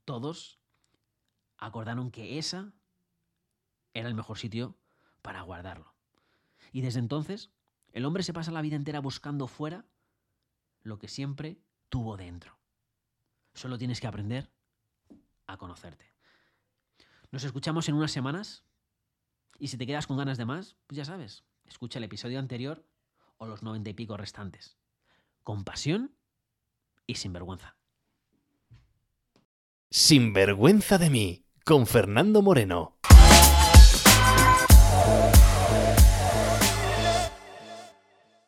Todos 0.04 0.60
acordaron 1.58 2.10
que 2.10 2.38
esa 2.38 2.72
era 3.94 4.08
el 4.08 4.14
mejor 4.14 4.38
sitio 4.38 4.76
para 5.22 5.42
guardarlo. 5.42 5.94
Y 6.72 6.82
desde 6.82 7.00
entonces, 7.00 7.50
el 7.92 8.04
hombre 8.04 8.22
se 8.22 8.32
pasa 8.32 8.52
la 8.52 8.62
vida 8.62 8.76
entera 8.76 9.00
buscando 9.00 9.46
fuera 9.46 9.86
lo 10.82 10.98
que 10.98 11.08
siempre 11.08 11.58
tuvo 11.88 12.16
dentro. 12.16 12.58
Solo 13.54 13.78
tienes 13.78 14.00
que 14.00 14.06
aprender 14.06 14.50
a 15.46 15.56
conocerte. 15.56 16.12
Nos 17.30 17.44
escuchamos 17.44 17.88
en 17.88 17.94
unas 17.94 18.12
semanas 18.12 18.64
y 19.58 19.68
si 19.68 19.78
te 19.78 19.86
quedas 19.86 20.06
con 20.06 20.16
ganas 20.16 20.38
de 20.38 20.44
más, 20.44 20.76
pues 20.86 20.96
ya 20.96 21.04
sabes, 21.04 21.44
escucha 21.64 21.98
el 21.98 22.04
episodio 22.04 22.38
anterior 22.38 22.84
o 23.38 23.46
los 23.46 23.62
noventa 23.62 23.90
y 23.90 23.94
pico 23.94 24.16
restantes. 24.16 24.76
Con 25.42 25.64
pasión 25.64 26.16
y 27.06 27.16
sin 27.16 27.32
vergüenza. 27.32 27.76
Sin 29.90 30.32
vergüenza 30.32 30.98
de 30.98 31.10
mí, 31.10 31.46
con 31.64 31.86
Fernando 31.86 32.42
Moreno. 32.42 32.98